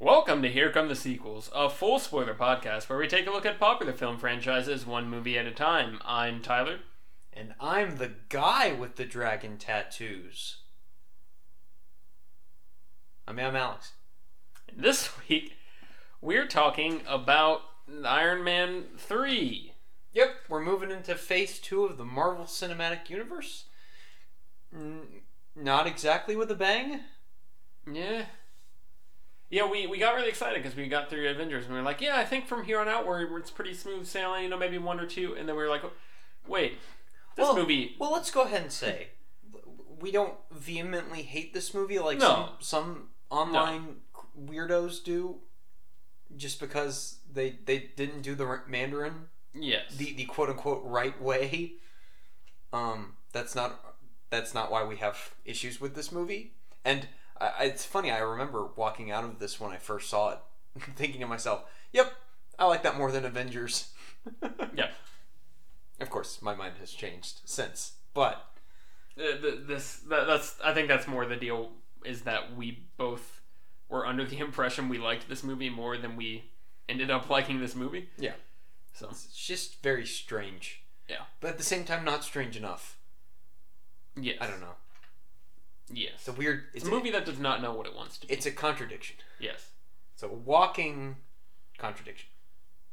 [0.00, 3.44] Welcome to Here Come the Sequels, a full spoiler podcast where we take a look
[3.44, 5.98] at popular film franchises one movie at a time.
[6.04, 6.78] I'm Tyler.
[7.32, 10.58] And I'm the guy with the dragon tattoos.
[13.26, 13.94] I mean, I'm Alex.
[14.72, 15.56] This week,
[16.20, 17.62] we're talking about
[18.04, 19.72] Iron Man 3.
[20.12, 23.64] Yep, we're moving into phase two of the Marvel Cinematic Universe.
[24.72, 25.22] N-
[25.56, 27.00] not exactly with a bang.
[27.92, 28.26] Yeah.
[29.50, 32.00] Yeah, we, we got really excited because we got through Avengers and we were like,
[32.00, 34.76] yeah, I think from here on out we're, it's pretty smooth sailing, you know, maybe
[34.78, 35.34] one or two.
[35.38, 35.82] And then we were like,
[36.46, 36.74] wait,
[37.36, 37.96] this well, movie.
[37.98, 39.08] Well, let's go ahead and say
[40.00, 42.26] we don't vehemently hate this movie like No.
[42.26, 43.96] some some online
[44.38, 45.36] weirdos do,
[46.36, 49.94] just because they they didn't do the Mandarin Yes.
[49.96, 51.72] the the quote unquote right way.
[52.72, 53.96] Um, that's not
[54.30, 56.52] that's not why we have issues with this movie.
[56.84, 57.08] And
[57.40, 58.10] I, it's funny.
[58.10, 60.38] I remember walking out of this when I first saw it,
[60.96, 62.12] thinking to myself, "Yep,
[62.58, 63.92] I like that more than Avengers."
[64.74, 64.90] yeah.
[66.00, 68.44] Of course, my mind has changed since, but
[69.18, 69.36] Uh,
[69.66, 71.72] this that, that's I think that's more the deal
[72.04, 73.40] is that we both
[73.88, 76.50] were under the impression we liked this movie more than we
[76.88, 78.08] ended up liking this movie.
[78.18, 78.34] Yeah.
[78.94, 80.82] So it's just very strange.
[81.08, 81.22] Yeah.
[81.40, 82.96] But at the same time, not strange enough.
[84.20, 84.34] Yeah.
[84.40, 84.74] I don't know.
[85.92, 86.64] Yes, It's a weird.
[86.74, 88.32] it's It's a movie that does not know what it wants to be.
[88.34, 89.16] It's a contradiction.
[89.38, 89.70] yes,
[90.14, 91.16] It's a walking
[91.78, 92.28] contradiction.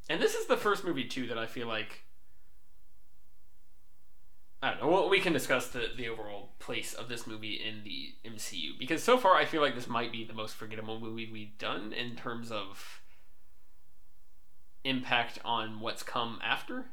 [0.09, 2.03] and this is the first movie too that I feel like.
[4.63, 4.87] I don't know.
[4.87, 9.03] Well, we can discuss the, the overall place of this movie in the MCU because
[9.03, 12.15] so far I feel like this might be the most forgettable movie we've done in
[12.15, 13.01] terms of
[14.83, 16.85] impact on what's come after.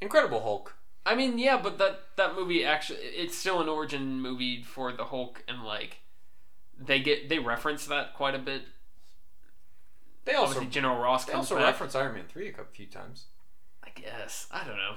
[0.00, 0.74] Incredible Hulk.
[1.04, 5.04] I mean, yeah, but that that movie actually it's still an origin movie for the
[5.04, 5.98] Hulk and like
[6.78, 8.62] they get they reference that quite a bit.
[10.24, 11.66] They also Obviously General Ross they comes also back.
[11.66, 13.24] reference Iron Man three a couple few times.
[13.82, 14.46] I guess.
[14.50, 14.94] I don't know.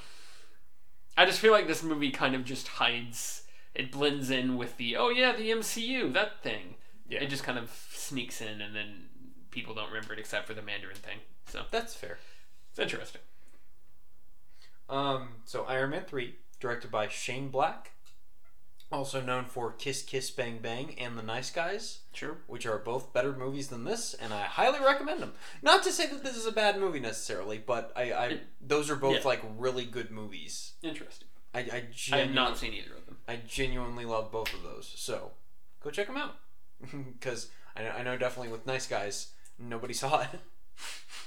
[1.17, 4.95] I just feel like this movie kind of just hides it blends in with the
[4.95, 6.75] oh yeah, the MCU, that thing.
[7.09, 7.23] Yeah.
[7.23, 9.05] It just kind of sneaks in and then
[9.51, 11.19] people don't remember it except for the Mandarin thing.
[11.47, 12.17] So That's fair.
[12.69, 13.21] it's interesting.
[14.89, 17.91] Um, so Iron Man three, directed by Shane Black,
[18.91, 22.37] also known for Kiss Kiss Bang Bang and The Nice Guys, Sure.
[22.47, 25.33] which are both better movies than this, and I highly recommend them.
[25.61, 28.95] Not to say that this is a bad movie necessarily, but I, I those are
[28.95, 29.27] both yeah.
[29.27, 30.73] like really good movies.
[30.83, 31.27] Interesting.
[31.53, 33.17] I I, I have not seen either of them.
[33.27, 34.91] I genuinely love both of those.
[34.95, 35.31] So
[35.83, 36.35] go check them out
[37.19, 40.29] because I, I know definitely with Nice Guys nobody saw it.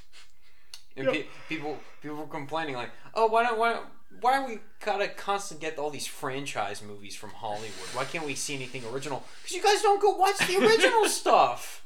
[1.07, 3.81] Pe- people people were complaining like, oh, why don't why
[4.21, 7.89] why we gotta constantly get all these franchise movies from Hollywood?
[7.93, 9.25] Why can't we see anything original?
[9.43, 11.85] Because you guys don't go watch the original stuff.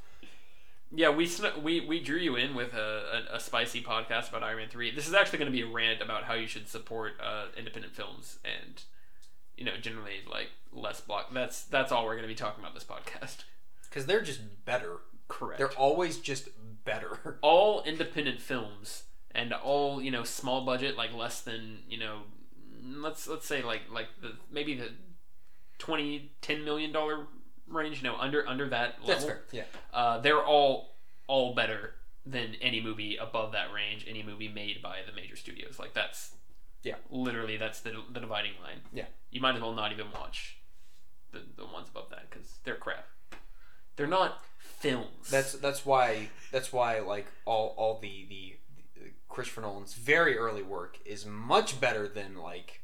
[0.94, 4.42] Yeah, we sn- we we drew you in with a, a, a spicy podcast about
[4.42, 4.94] Iron Man three.
[4.94, 7.94] This is actually going to be a rant about how you should support uh, independent
[7.94, 8.82] films and
[9.56, 11.32] you know generally like less block.
[11.32, 13.44] That's that's all we're going to be talking about this podcast.
[13.88, 14.98] Because they're just better.
[15.28, 15.58] Correct.
[15.58, 16.48] They're always just
[16.84, 17.38] better.
[17.43, 19.04] all independent films
[19.34, 22.19] and all you know small budget like less than you know
[22.84, 24.91] let's let's say like like the maybe the
[25.78, 27.26] 20 10 million dollar
[27.66, 29.43] range you know under under that level That's fair.
[29.53, 29.62] Yeah.
[29.93, 31.94] uh, they're all all better
[32.26, 36.32] than any movie above that range any movie made by the major studios like that's
[36.82, 36.97] Yeah.
[37.10, 39.06] literally that's the, the dividing line Yeah.
[39.31, 40.59] you might as well not even watch
[41.32, 43.06] the, the ones above that because they're crap
[43.97, 44.43] they're not
[44.82, 48.56] films That's that's why that's why like all all the the,
[48.97, 52.81] the Christopher Nolan's very early work is much better than like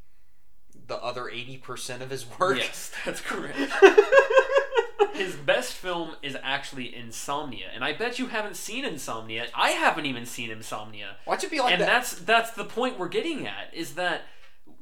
[0.87, 2.57] the other eighty percent of his work.
[2.59, 3.59] yes that's correct
[5.15, 9.47] his best film is actually Insomnia, and I bet you haven't seen Insomnia.
[9.55, 11.87] I haven't even seen Insomnia, Watch it be like and that.
[11.87, 14.23] that's that's the point we're getting at is that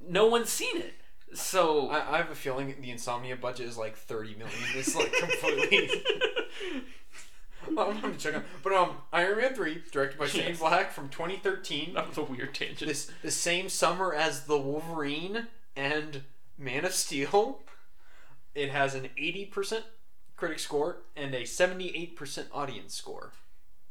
[0.07, 0.95] no one's seen it.
[1.35, 4.59] So I, I have a feeling the Insomnia budget is like thirty million.
[4.75, 5.91] It's like completely.
[7.69, 10.59] I'm gonna check on, but um, Iron Man three, directed by Shane Yes.
[10.61, 11.95] Black from 2013.
[11.95, 12.89] that was a weird tangent.
[12.89, 16.23] This the same summer as the Wolverine and
[16.57, 17.61] Man of Steel.
[18.55, 19.83] It has an 80%
[20.37, 23.33] critic score and a 78% audience score.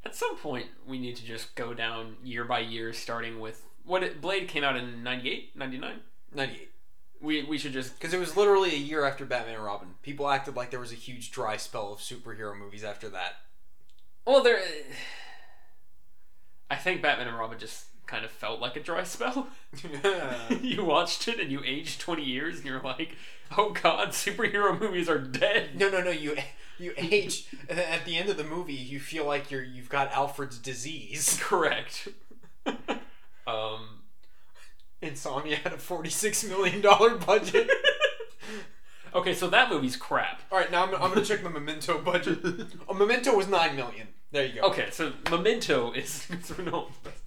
[0.03, 4.03] At some point, we need to just go down year by year, starting with what
[4.03, 5.99] it, Blade came out in 98, 99?
[6.33, 6.71] 98.
[7.21, 9.95] We we should just Because it was literally a year after Batman and Robin.
[10.01, 13.35] People acted like there was a huge dry spell of superhero movies after that.
[14.25, 14.59] well there.
[16.69, 19.47] I think Batman and Robin just kind of felt like a dry spell.
[20.03, 20.53] Yeah.
[20.61, 23.15] you watched it and you aged 20 years and you're like,
[23.57, 25.79] oh god, superhero movies are dead.
[25.79, 26.11] No, no, no.
[26.11, 26.37] You
[26.77, 28.73] you age and then at the end of the movie.
[28.73, 31.39] You feel like you're you've got Alfred's disease.
[31.41, 32.07] Correct.
[33.47, 34.01] um,
[35.05, 37.69] Insomnia had a forty six million dollar budget.
[39.15, 40.41] okay, so that movie's crap.
[40.51, 42.43] All right, now I'm, I'm gonna check the Memento budget.
[42.43, 44.07] A oh, Memento was nine million.
[44.31, 44.67] There you go.
[44.67, 47.21] Okay, so Memento is Christopher Nolan's best.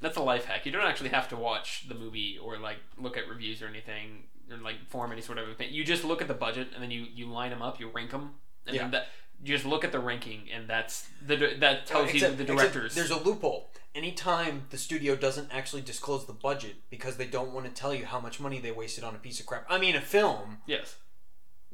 [0.00, 0.64] That's a life hack.
[0.64, 4.24] You don't actually have to watch the movie or like look at reviews or anything
[4.50, 5.74] or like form any sort of opinion.
[5.74, 8.10] You just look at the budget and then you you line them up, you rank
[8.12, 8.34] them,
[8.66, 8.82] and Yeah.
[8.82, 9.08] then that
[9.42, 12.94] you just look at the ranking and that's the that tells Except- you the directors.
[12.94, 13.70] There's a loophole.
[13.94, 18.04] Anytime the studio doesn't actually disclose the budget because they don't want to tell you
[18.06, 19.64] how much money they wasted on a piece of crap.
[19.68, 20.58] I mean, a film.
[20.66, 20.96] yes,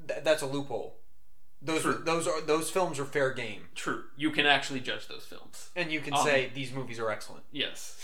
[0.09, 0.97] Th- that's a loophole.
[1.61, 2.03] Those True.
[2.05, 4.05] those are those films are fair game, true.
[4.17, 5.71] You can actually judge those films.
[5.75, 7.45] and you can Um, say these movies are excellent.
[7.53, 7.99] Yes.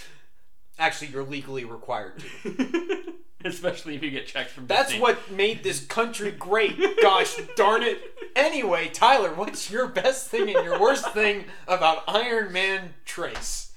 [0.78, 3.12] Actually, you're legally required to.
[3.44, 5.00] Especially if you get checks from That's Disney.
[5.02, 6.78] what made this country great.
[7.02, 7.98] Gosh darn it.
[8.40, 13.72] Anyway, Tyler, what's your best thing and your worst thing about Iron Man Trace?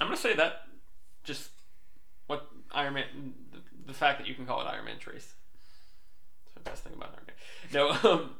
[0.00, 0.62] I'm gonna say that
[1.24, 1.50] just
[2.26, 5.34] what Iron Man, the, the fact that you can call it Iron Man Trace.
[6.44, 7.36] That's the best thing about Iron Man.
[8.02, 8.30] No, um,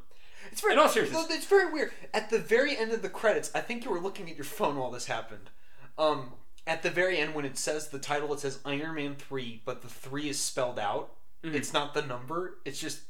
[0.51, 1.27] It's very, In all seriousness.
[1.29, 1.91] it's very weird.
[2.13, 4.77] At the very end of the credits, I think you were looking at your phone
[4.77, 5.51] while this happened.
[5.97, 6.33] Um,
[6.65, 9.81] at the very end, when it says the title, it says Iron Man 3, but
[9.83, 11.13] the 3 is spelled out.
[11.43, 11.53] Mhm.
[11.53, 13.01] It's not the number, it's just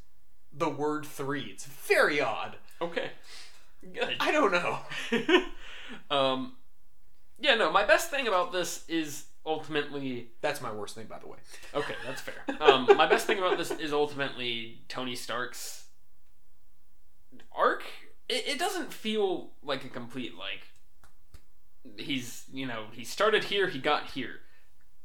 [0.53, 1.41] the word 3.
[1.43, 2.57] It's very odd.
[2.81, 3.11] okay,
[3.93, 4.15] good.
[4.19, 4.79] I don't know.
[6.15, 6.53] um,
[7.39, 11.27] yeah, no, my best thing about this is ultimately That's my worst thing, by the
[11.27, 11.37] way.
[11.73, 11.95] okay.
[12.05, 12.43] That's fair.
[12.59, 15.85] Um, my best thing about this is ultimately Tony Stark's
[17.55, 17.83] arc.
[18.27, 20.67] It, it doesn't feel like a complete like
[21.97, 24.41] he's you know he started here, he got here.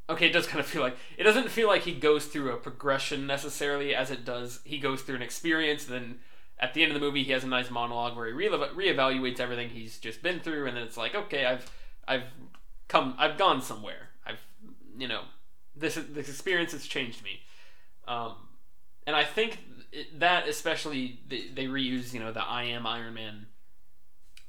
[0.09, 2.59] Okay, it does kind of feel like it doesn't feel like he goes through a
[2.59, 4.61] progression necessarily as it does.
[4.65, 6.19] He goes through an experience, then
[6.59, 9.41] at the end of the movie, he has a nice monologue where he re- reevaluates
[9.41, 11.71] everything he's just been through, and then it's like, okay, I've
[12.07, 12.25] I've
[12.89, 14.11] come, I've gone somewhere.
[14.27, 14.41] I've
[14.99, 15.23] you know
[15.75, 17.41] this this experience has changed me,
[18.07, 18.35] um,
[19.07, 19.59] and I think
[20.17, 23.47] that especially they, they reuse you know the I am Iron Man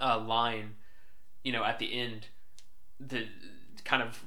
[0.01, 0.75] uh, line,
[1.43, 2.27] you know at the end,
[2.99, 3.25] the
[3.85, 4.21] kind of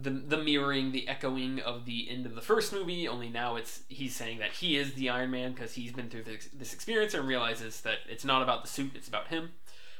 [0.00, 3.08] the the mirroring, the echoing of the end of the first movie.
[3.08, 6.24] Only now it's he's saying that he is the Iron Man because he's been through
[6.24, 9.50] this, this experience and realizes that it's not about the suit, it's about him.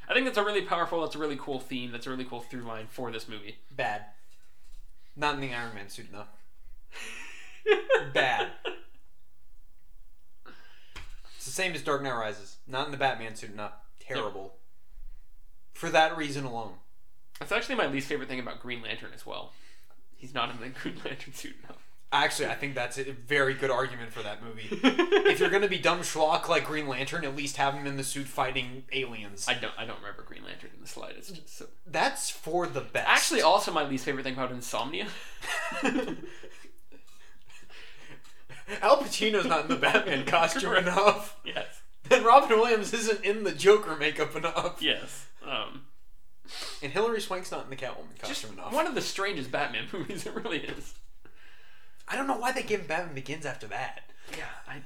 [0.08, 2.40] I think that's a really powerful, that's a really cool theme, that's a really cool
[2.40, 3.56] through line for this movie.
[3.70, 4.06] Bad.
[5.16, 6.28] Not in the Iron Man suit enough.
[8.14, 8.48] Bad.
[11.36, 12.56] It's the same as Dark Knight Rises.
[12.66, 13.72] Not in the Batman suit enough.
[14.00, 14.54] Terrible.
[15.74, 16.74] For that reason alone.
[17.38, 19.52] That's actually my least favorite thing about Green Lantern as well.
[20.18, 21.76] He's not in the Green Lantern suit enough.
[22.10, 24.66] Actually, I think that's a very good argument for that movie.
[24.70, 28.02] if you're gonna be dumb schlock like Green Lantern, at least have him in the
[28.04, 29.46] suit fighting aliens.
[29.48, 31.48] I don't I don't remember Green Lantern in the slightest.
[31.48, 31.66] So.
[31.86, 33.06] That's for the best.
[33.08, 35.06] Actually, also my least favorite thing about Insomnia.
[38.82, 41.38] Al Pacino's not in the Batman costume enough.
[41.44, 41.66] yes,
[42.10, 44.80] And Robin Williams isn't in the Joker makeup enough.
[44.82, 45.26] yes.
[45.46, 45.82] Um,
[46.82, 48.72] And Hilary Swank's not in the Catwoman just costume enough.
[48.72, 50.26] one of the strangest Batman movies.
[50.26, 50.94] It really is.
[52.06, 54.00] I don't know why they gave him Batman Begins after that.
[54.36, 54.82] Yeah, I.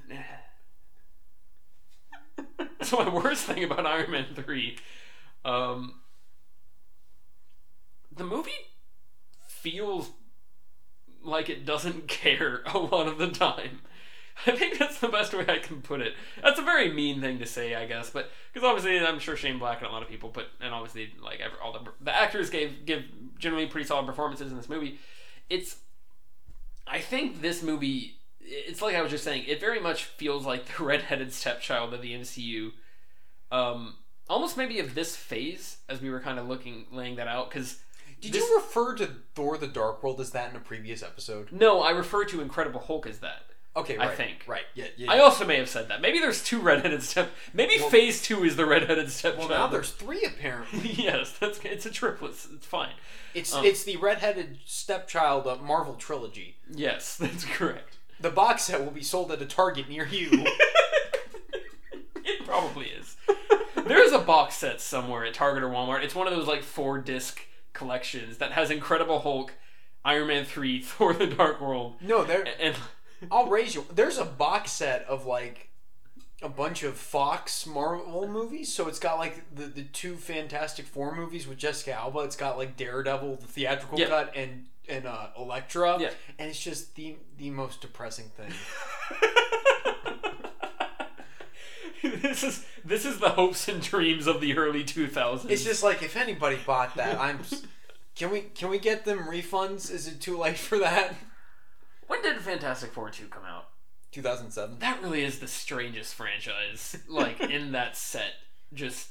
[2.82, 4.78] so my worst thing about Iron Man three,
[5.44, 6.00] um,
[8.14, 8.50] the movie
[9.46, 10.10] feels
[11.22, 13.80] like it doesn't care a lot of the time.
[14.46, 16.14] I think that's the best way I can put it.
[16.42, 19.58] That's a very mean thing to say, I guess, but because obviously I'm sure Shane
[19.58, 22.50] Black and a lot of people, but and obviously like ever, all the the actors
[22.50, 23.04] gave give
[23.38, 24.98] generally pretty solid performances in this movie.
[25.50, 25.76] It's
[26.86, 30.64] I think this movie, it's like I was just saying, it very much feels like
[30.66, 32.72] the redheaded stepchild of the MCU.
[33.50, 33.96] Um,
[34.28, 37.50] almost maybe of this phase, as we were kind of looking, laying that out.
[37.50, 37.80] Because
[38.20, 41.52] Did This- you refer to Thor: The Dark World as that in a previous episode?
[41.52, 43.42] no, I refer to Incredible Hulk as that.
[43.74, 44.44] Okay, I think.
[44.46, 44.64] right.
[44.74, 45.10] Yeah, yeah.
[45.10, 46.02] I also may have said that.
[46.02, 47.30] Maybe there's two redheaded step.
[47.54, 49.48] Maybe Well- Phase Two is the redheaded stepchild.
[49.50, 50.90] well, now there's three apparently.
[50.92, 52.32] yes, that's it's a triplet.
[52.52, 52.92] It's fine.
[53.34, 56.56] It's Um, it's the redheaded stepchild of Marvel trilogy.
[56.70, 57.96] Yes, that's correct.
[58.20, 60.46] The box set will be sold at a Target near you.
[62.24, 63.16] It probably is.
[63.84, 66.04] There's a box set somewhere at Target or Walmart.
[66.04, 67.40] It's one of those like four disc
[67.72, 69.54] collections that has Incredible Hulk,
[70.04, 72.44] Iron Man 3, Thor the Dark World, no, there.
[72.60, 72.76] and
[73.30, 73.84] I'll raise you.
[73.94, 75.68] There's a box set of like
[76.42, 78.72] a bunch of Fox Marvel movies.
[78.74, 82.20] So it's got like the, the two Fantastic Four movies with Jessica Alba.
[82.20, 84.08] It's got like Daredevil, the theatrical Yeah.
[84.08, 85.98] cut, and and uh, Elektra.
[86.00, 86.10] Yeah.
[86.38, 88.52] And it's just the the most depressing thing.
[92.22, 95.48] this is this is the hopes and dreams of the early 2000s.
[95.48, 97.38] It's just like if anybody bought that, I'm.
[98.16, 99.90] Can we can we get them refunds?
[99.90, 101.14] Is it too late for that?
[102.12, 103.68] When did Fantastic Four 2 come out?
[104.12, 104.78] 2007.
[104.80, 108.34] That really is the strangest franchise like in that set
[108.74, 109.08] just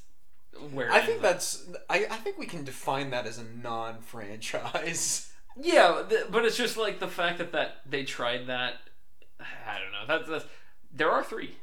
[0.71, 1.65] where I think ends that's.
[1.89, 5.27] I, I think we can define that as a non-franchise.
[5.59, 8.75] Yeah, th- but it's just like the fact that that they tried that
[9.37, 10.07] I don't know.
[10.07, 10.45] That's, that's
[10.93, 11.53] there are 3.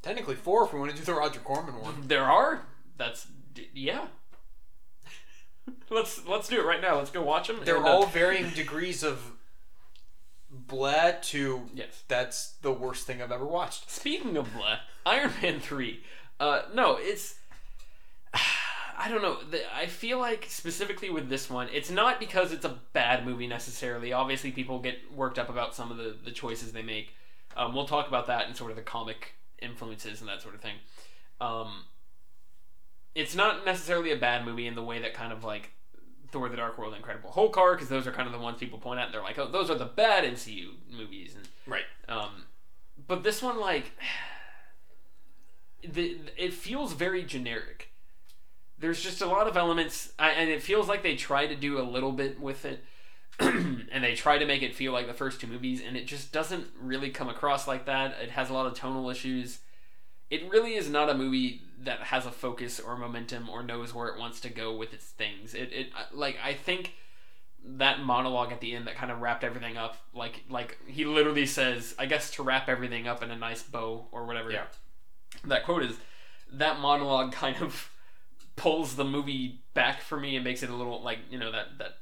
[0.00, 1.94] Technically four if we want to do the Roger Corman one.
[2.06, 2.66] There are.
[2.96, 4.06] That's d- yeah.
[5.90, 6.98] let's let's do it right now.
[6.98, 7.58] Let's go watch them.
[7.64, 9.32] They're uh, all varying degrees of
[10.66, 12.04] bleh to yes.
[12.08, 13.90] that's the worst thing I've ever watched.
[13.90, 16.02] Speaking of blah, Iron Man three.
[16.40, 17.36] Uh, no, it's.
[18.96, 19.38] I don't know.
[19.74, 24.12] I feel like specifically with this one, it's not because it's a bad movie necessarily.
[24.12, 27.12] Obviously, people get worked up about some of the, the choices they make.
[27.56, 30.60] Um, we'll talk about that and sort of the comic influences and that sort of
[30.60, 30.76] thing.
[31.40, 31.84] Um,
[33.16, 35.72] it's not necessarily a bad movie in the way that kind of like
[36.34, 38.78] Thor: The Dark World, Incredible Hulk are, because those are kind of the ones people
[38.78, 39.06] point at.
[39.06, 41.84] And they're like, oh, those are the bad MCU movies, and Right.
[42.08, 42.44] um,
[43.06, 43.92] but this one, like,
[45.82, 47.90] the it feels very generic.
[48.78, 51.78] There's just a lot of elements, I, and it feels like they try to do
[51.78, 52.84] a little bit with it,
[53.38, 56.32] and they try to make it feel like the first two movies, and it just
[56.32, 58.16] doesn't really come across like that.
[58.20, 59.60] It has a lot of tonal issues.
[60.30, 64.08] It really is not a movie that has a focus or momentum or knows where
[64.08, 65.54] it wants to go with its things.
[65.54, 66.94] It, it like I think
[67.66, 71.46] that monologue at the end that kind of wrapped everything up like like he literally
[71.46, 74.64] says i guess to wrap everything up in a nice bow or whatever Yeah.
[75.46, 75.96] that quote is
[76.52, 77.90] that monologue kind of
[78.56, 81.78] pulls the movie back for me and makes it a little like you know that
[81.78, 81.96] that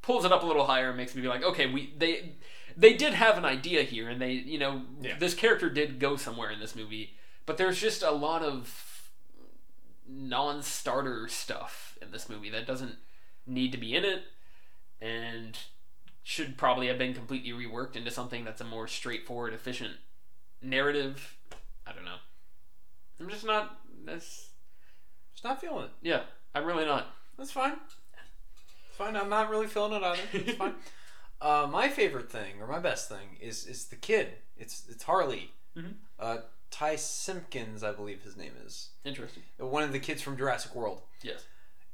[0.00, 2.32] pulls it up a little higher and makes me be like okay we they
[2.76, 5.16] they did have an idea here and they you know Yeah.
[5.18, 7.14] this character did go somewhere in this movie
[7.46, 9.10] but there's just a lot of
[10.08, 12.96] non-starter stuff in this movie that doesn't
[13.46, 14.22] need to be in it
[15.00, 15.58] and
[16.22, 19.94] should probably have been completely reworked into something that's a more straightforward, efficient
[20.60, 21.36] narrative.
[21.86, 22.18] I don't know.
[23.18, 23.80] I'm just not.
[24.04, 24.50] That's
[25.32, 25.90] Just not feeling it.
[26.02, 26.22] yeah.
[26.54, 27.06] I'm really not.
[27.38, 27.72] That's fine.
[27.72, 29.16] It's fine.
[29.16, 30.20] I'm not really feeling it either.
[30.32, 30.74] It's fine.
[31.42, 34.28] Uh, my favorite thing, or my best thing, is is the kid.
[34.56, 35.50] It's it's Harley.
[35.76, 35.94] Mhm.
[36.18, 36.38] Uh,
[36.70, 38.90] Ty Simpkins, I believe his name is.
[39.04, 39.42] Interesting.
[39.58, 41.02] One of the kids from Jurassic World.
[41.22, 41.44] Yes.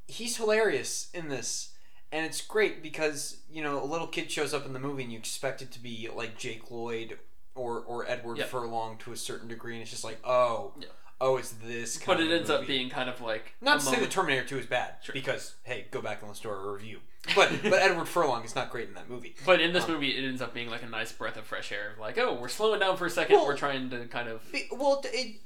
[0.07, 1.73] He's hilarious in this,
[2.13, 5.13] and it's great because you know a little kid shows up in the movie and
[5.13, 7.19] you expect it to be like Jake Lloyd
[7.55, 8.45] or or Edward Yeah.
[8.45, 10.89] Furlong to a certain degree, and it's just like oh Yeah.
[11.21, 11.97] Oh it's this.
[11.99, 14.07] Kind But it a ends up being kind of like Not a to say the
[14.07, 15.13] Terminator 2 is bad, Sure.
[15.13, 16.99] because hey, go back and listen to our review.
[17.35, 19.35] But but Edward Furlong is not great in that movie.
[19.45, 21.95] But in this movie, it ends up being like a nice breath of fresh air.
[22.01, 23.37] Like, oh, we're slowing down for a second.
[23.37, 25.41] Well- we're trying to kind of It- well, it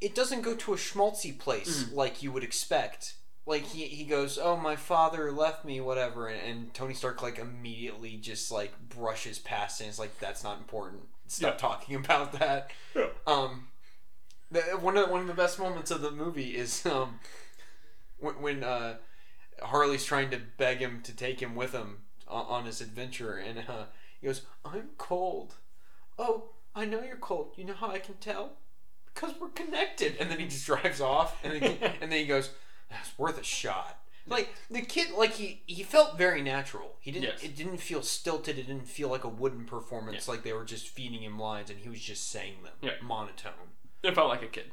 [0.00, 1.94] it doesn't go to a schmaltzy place Mm.
[1.94, 3.14] like you would expect.
[3.44, 7.38] Like he, he goes, oh my father left me, whatever, and, and Tony Stark like
[7.38, 11.02] immediately just like brushes past and It's like that's not important.
[11.28, 11.58] Stop Yeah.
[11.58, 12.70] talking about that.
[12.94, 13.06] Yeah.
[13.26, 13.68] Um,
[14.50, 17.18] the, one of one of the best moments of the movie is um
[18.18, 18.96] when, when uh,
[19.62, 21.98] Harley's trying to beg him to take him with him
[22.28, 23.84] on, on his adventure, and uh,
[24.20, 25.54] he goes, "I'm cold."
[26.18, 27.52] Oh, I know you're cold.
[27.56, 28.52] You know how I can tell?
[29.14, 30.16] Because we're connected.
[30.20, 32.50] And then he just drives off, and then, and then he goes,
[32.90, 33.98] "That's worth a shot."
[34.28, 36.96] Like the kid, like he he felt very natural.
[37.00, 37.24] He didn't.
[37.26, 37.42] Yes.
[37.44, 38.58] It didn't feel stilted.
[38.58, 40.26] It didn't feel like a wooden performance.
[40.26, 42.92] Like they were just feeding him lines, and he was just saying them Yeah.
[43.02, 43.52] monotone.
[44.06, 44.70] It felt like a kid.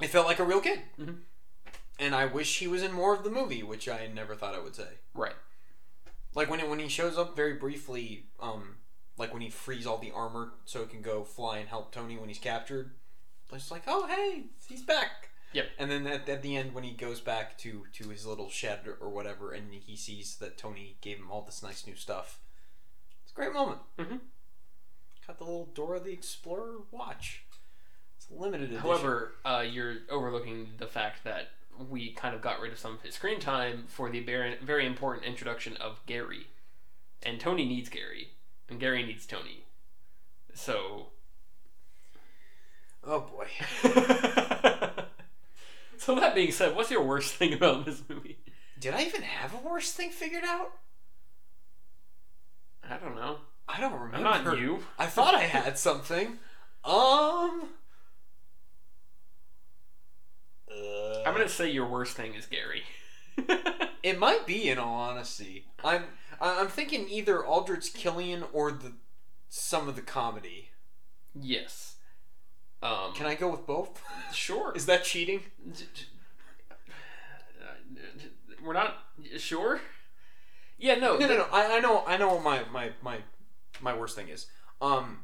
[0.00, 0.80] It felt like a real kid.
[0.98, 1.20] Mhm.
[1.98, 4.58] And I wish he was in more of the movie, which I never thought I
[4.60, 4.98] would say.
[5.14, 5.36] Right.
[6.34, 8.78] Like when it, when he shows up very briefly, um,
[9.16, 12.16] like when he frees all the armor so it can go fly and help Tony
[12.16, 12.94] when he's captured.
[13.52, 15.28] It's like, oh hey, he's back.
[15.52, 15.66] Yep.
[15.78, 18.80] And then at, at the end, when he goes back to to his little shed
[19.00, 22.40] or, whatever, and he sees that Tony gave him all this nice new stuff,
[23.22, 23.78] it's a great moment.
[23.96, 24.18] Mhm.
[25.24, 27.43] Got the little Dora the Explorer watch.
[28.24, 28.82] It's limited edition.
[28.82, 31.50] However, uh, you're overlooking the fact that
[31.90, 34.86] we kind of got rid of some of his screen time for the very, very
[34.86, 36.46] important introduction of Gary.
[37.22, 38.30] And Tony needs Gary,
[38.68, 39.64] and Gary needs Tony.
[40.54, 41.08] So.
[43.02, 43.48] oh boy.
[45.98, 48.38] so, that being said, what's your worst thing about this movie?
[48.78, 50.72] Did I even have a worse thing figured out?
[52.88, 53.38] I don't know.
[53.66, 54.50] I don't I'm remember.
[54.50, 54.84] not you.
[54.98, 56.38] I thought I had something.
[56.84, 57.70] Um,
[61.26, 62.82] I'm gonna say your worst thing is Gary.
[64.04, 65.64] It might be, in all honesty.
[65.82, 66.04] I'm
[66.38, 68.92] I'm thinking either Aldrich Killian or the
[69.48, 70.68] some of the comedy.
[71.34, 71.96] yes.
[72.82, 74.02] Um, Can I go with both?
[74.34, 74.72] sure.
[74.76, 75.40] Is that cheating?
[78.62, 78.96] We're not
[79.38, 79.80] sure.
[80.78, 81.46] Yeah, no, No, no, no.
[81.52, 82.34] I, I know, I know.
[82.34, 83.18] What my my my
[83.80, 84.46] my worst thing is,
[84.80, 85.20] um,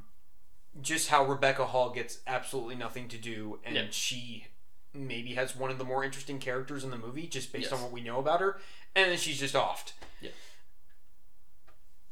[0.80, 3.86] just how Rebecca Hall gets absolutely nothing to do, and Yeah.
[3.90, 4.46] she
[4.92, 7.72] maybe has one of the more interesting characters in the movie, just based Yes.
[7.72, 8.58] on what we know about her,
[8.94, 9.92] and then she's just offed.
[10.20, 10.30] Yeah.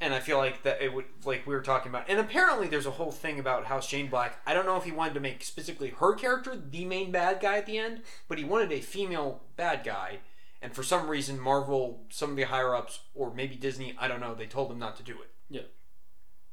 [0.01, 2.87] And I feel like that it would, like we were talking about, and apparently there's
[2.87, 4.41] a whole thing about how Shane Black.
[4.47, 7.59] I don't know if he wanted to make specifically her character the main bad guy
[7.59, 10.19] at the end, but he wanted a female bad guy,
[10.63, 14.21] and for some reason Marvel, some of the higher ups, or maybe Disney, I don't
[14.21, 15.31] know, they told him not to do it.
[15.51, 15.63] Yeah.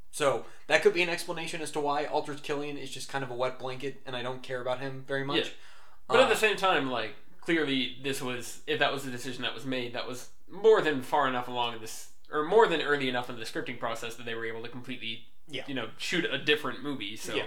[0.10, 3.30] So that could be an explanation as to why Aldrich Killian is just kind of
[3.30, 5.38] a wet blanket, and I don't care about him very much.
[5.38, 5.52] Yeah.
[6.08, 9.42] But at Uh, the same time, like clearly, this was if that was the decision
[9.44, 12.82] that was made, that was more than far enough along in this, or more than
[12.82, 15.64] early enough in the scripting process that they were able to completely, Yeah.
[15.68, 17.16] you know, shoot a different movie.
[17.16, 17.46] So Yeah.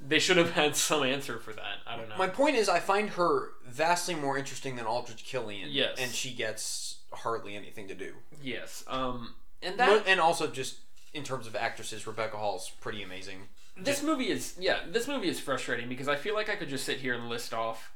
[0.00, 1.78] they should have had some answer for that.
[1.86, 2.16] I don't know.
[2.16, 5.68] My point is, I find her vastly more interesting than Aldrich Killian.
[5.70, 5.98] Yes.
[5.98, 8.14] and she gets hardly anything to do.
[8.42, 8.84] yes.
[8.88, 9.34] Um.
[9.62, 10.80] And that and also just
[11.14, 13.48] in terms of actresses, Rebecca Hall's pretty amazing.
[13.76, 16.84] This movie is yeah this movie is frustrating because I feel like I could just
[16.84, 17.92] sit here and list off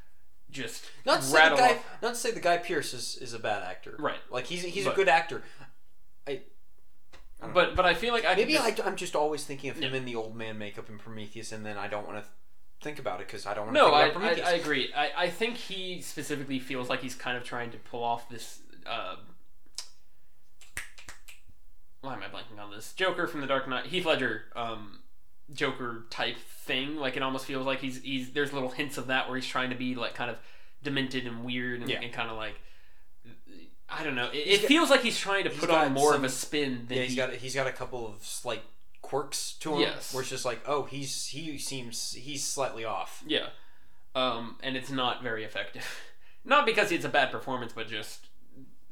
[0.50, 1.86] just Not to say the guy, off.
[2.02, 3.94] not to say the Guy Pearce is, is a bad actor.
[3.98, 4.16] Right.
[4.30, 5.42] Like he's he's a good actor.
[6.26, 6.40] I
[7.54, 9.76] But but I feel like I could Maybe just, I, I'm just always thinking of
[9.76, 9.98] him Yeah.
[9.98, 12.28] in the old man makeup in Prometheus, and then I don't want to
[12.82, 14.90] think about it because I don't want to No, I, I, I agree.
[14.96, 18.60] I, I think he specifically feels like he's kind of trying to pull off this.
[18.86, 19.16] Uh,
[22.00, 22.92] why am I blanking on this?
[22.94, 25.00] Joker from the Dark Knight, Heath Ledger, um,
[25.52, 26.96] Joker type thing.
[26.96, 29.70] Like it almost feels like he's he's there's little hints of that where he's trying
[29.70, 30.36] to be like kind of
[30.82, 32.00] demented and weird and, Yeah.
[32.00, 32.54] and kind of like.
[33.90, 34.28] I don't know.
[34.30, 36.32] It, it got- feels like he's trying to he's put on more some- of a
[36.32, 38.62] spin than yeah, he's he, got he's got a couple of slight
[39.00, 39.80] quirks to him.
[39.80, 40.12] Yes.
[40.12, 43.22] where it's just like, oh, he's he seems he's slightly off.
[43.26, 43.46] Yeah.
[44.14, 45.86] Um, and it's not very effective.
[46.44, 48.26] not because it's a bad performance, but just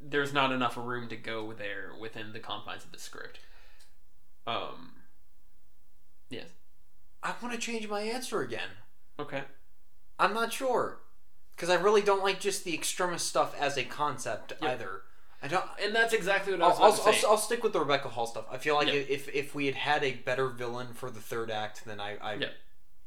[0.02, 3.40] there's not enough room to go there within the confines of the script.
[4.46, 4.92] Um,
[6.30, 6.46] yes.
[7.22, 8.68] I want to change my answer again.
[9.18, 9.42] Okay.
[10.18, 10.98] I'm not sure
[11.54, 14.70] because I really don't like just the extremis stuff as a concept Yeah.
[14.72, 15.02] either.
[15.42, 15.64] I don't.
[15.82, 17.26] And that's exactly what I I'll, was I'll, to say.
[17.26, 18.46] I'll, I'll stick with the Rebecca Hall stuff.
[18.50, 18.94] I feel like Yeah.
[18.94, 22.34] if if we had had a better villain for the third act, then I, I
[22.34, 22.46] Yeah.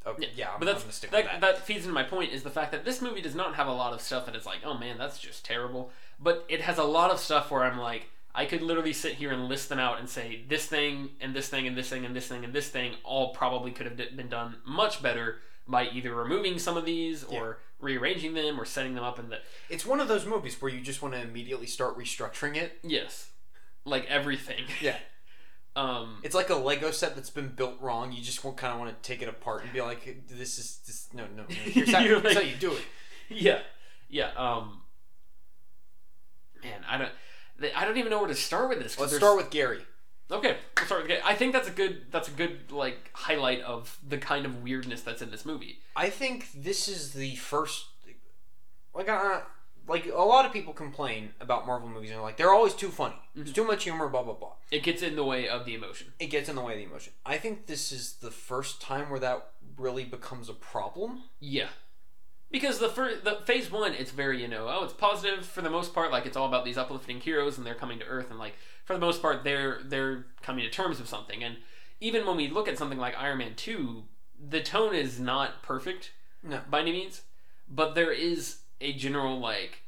[0.05, 1.41] okay, Yeah, yeah, I'm, but I'm that's gonna stick that, with that.
[1.41, 1.65] that.
[1.65, 3.93] feeds into my point is the fact that this movie does not have a lot
[3.93, 5.91] of stuff that is like, oh man, that's just terrible.
[6.19, 9.31] But it has a lot of stuff where I'm like, I could literally sit here
[9.31, 12.15] and list them out and say this thing and this thing and this thing and
[12.15, 15.37] this thing and this thing all probably could have been done much better
[15.67, 19.39] by either removing some of these or rearranging them or setting them up in the
[19.69, 22.79] It's one of those movies where you just want to immediately start restructuring it.
[22.83, 23.29] yes,
[23.85, 24.65] like everything.
[24.81, 24.97] Yeah.
[25.75, 26.17] Um.
[26.23, 28.11] It's like a Lego set that's been built wrong.
[28.11, 31.07] You just kind of want to take it apart and be like, "This is this.
[31.13, 31.43] No, no.
[31.43, 31.45] no.
[31.49, 32.81] Here's, how, here's how you do it."
[33.29, 33.59] Yeah,
[34.09, 34.31] yeah.
[34.35, 34.81] Um,
[36.63, 37.11] man, I don't,
[37.75, 38.99] I don't even know where to start with this.
[38.99, 39.81] Let's there's- start with Gary.
[40.31, 41.07] Okay, we'll start with.
[41.09, 41.21] Gary.
[41.25, 42.03] I think that's a good.
[42.11, 45.79] That's a good like highlight of the kind of weirdness that's in this movie.
[45.95, 47.85] I think this is the first.
[48.93, 49.41] Like, uh,
[49.87, 52.89] like a lot of people complain about Marvel movies and they're like they're always too
[52.89, 53.15] funny.
[53.33, 54.07] There's too much humor.
[54.07, 54.53] Blah blah blah.
[54.71, 56.13] It gets in the way of the emotion.
[56.19, 57.13] It gets in the way of the emotion.
[57.25, 61.23] I think this is the first time where that really becomes a problem.
[61.39, 61.69] Yeah,
[62.51, 65.69] because the first, the phase one, it's very you know, oh, it's positive for the
[65.69, 66.11] most part.
[66.11, 68.93] Like it's all about these uplifting heroes and they're coming to Earth, and like for
[68.93, 71.43] the most part, they're they're coming to terms with something.
[71.43, 71.57] And
[71.99, 74.03] even when we look at something like Iron Man two,
[74.39, 76.11] the tone is not perfect
[76.43, 76.61] No.
[76.69, 77.21] by any means,
[77.69, 79.83] but there is a general like.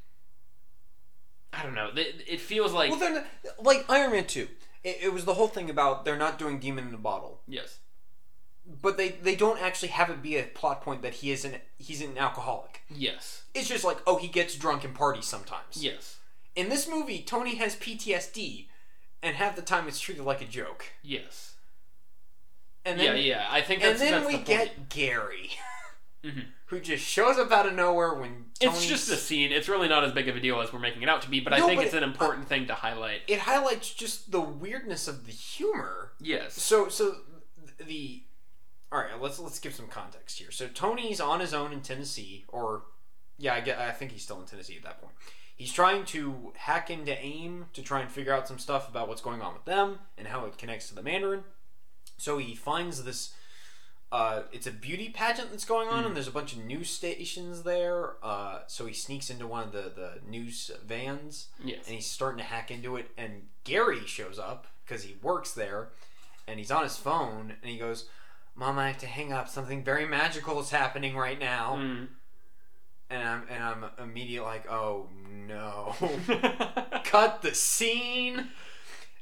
[1.53, 1.89] I don't know.
[1.95, 3.25] It, it feels like Well, then,
[3.61, 4.47] like Iron Man two,
[4.83, 7.79] it, it was the whole thing about they're not doing Demon in a Bottle, yes,
[8.81, 11.55] but they they don't actually have it be a plot point that he is an
[11.77, 12.81] he's an alcoholic.
[12.89, 15.77] yes, It's just like oh he gets drunk and parties sometimes.
[15.77, 16.17] yes,
[16.55, 18.67] In this movie, Tony has PTSD,
[19.23, 20.85] and half the time it's treated like a joke.
[21.03, 21.53] yes.
[22.83, 23.47] And yeah, then yeah.
[23.49, 25.51] I think and then that's we the get Gary,
[26.23, 26.45] Mhm.
[26.67, 29.51] who just shows up out of nowhere when It's just a scene.
[29.51, 31.39] It's really not as big of a deal as we're making it out to be,
[31.41, 33.21] but I think but it's an it- important thing to highlight.
[33.27, 36.13] It highlights just the weirdness of the humor.
[36.19, 36.59] Yes.
[36.59, 37.17] So so
[37.79, 38.23] the
[38.91, 40.51] all right, let's let's give some context here.
[40.51, 42.83] So Tony's on his own in Tennessee, or
[43.37, 45.13] yeah, I get, I think he's still in Tennessee at that point.
[45.55, 49.21] He's trying to hack into AIM to try and figure out some stuff about what's
[49.21, 51.43] going on with them and how it connects to the Mandarin.
[52.17, 53.33] So he finds this
[54.11, 56.07] uh, it's a beauty pageant that's going on, Mm.
[56.07, 58.15] and there's a bunch of news stations there.
[58.21, 61.85] Uh, so he sneaks into one of the, the news vans, Yes.
[61.85, 63.09] and he's starting to hack into it.
[63.17, 65.89] And Gary shows up because he works there,
[66.45, 68.09] and he's on his phone, and he goes,
[68.55, 69.49] "Mom, I have to hang up.
[69.49, 72.07] Something very magical is happening right now." Mm.
[73.09, 75.95] And I'm and I'm immediately like, "Oh no."
[77.03, 78.47] cut the scene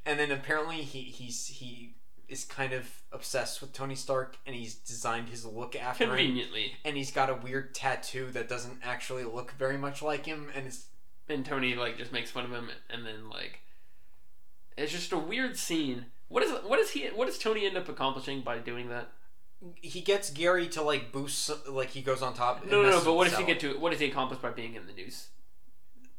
[0.06, 1.96] and then apparently he he's he
[2.28, 6.74] is kind of obsessed with Tony Stark and he's designed his look after him Conveniently.
[6.86, 10.68] and he's got a weird tattoo that doesn't actually look very much like him and
[10.68, 10.86] it's
[11.28, 13.62] And Tony like just makes fun of him and then like
[14.78, 16.06] it's just a weird scene.
[16.28, 19.12] What is what is he what does Tony end up accomplishing by doing that?
[19.76, 23.14] He gets Gary to like boost like he goes on top No, no, no, but
[23.14, 25.28] what does he get to what does he accomplish by being in the news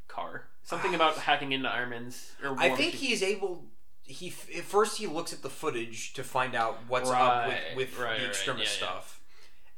[0.08, 0.46] car?
[0.62, 3.64] Something about hacking into Iron Man's or I think Machine- he's able
[4.02, 8.18] he first he looks at the footage to find out what's up with, with right,
[8.18, 8.90] the right, extremis yeah, yeah.
[8.92, 9.20] stuff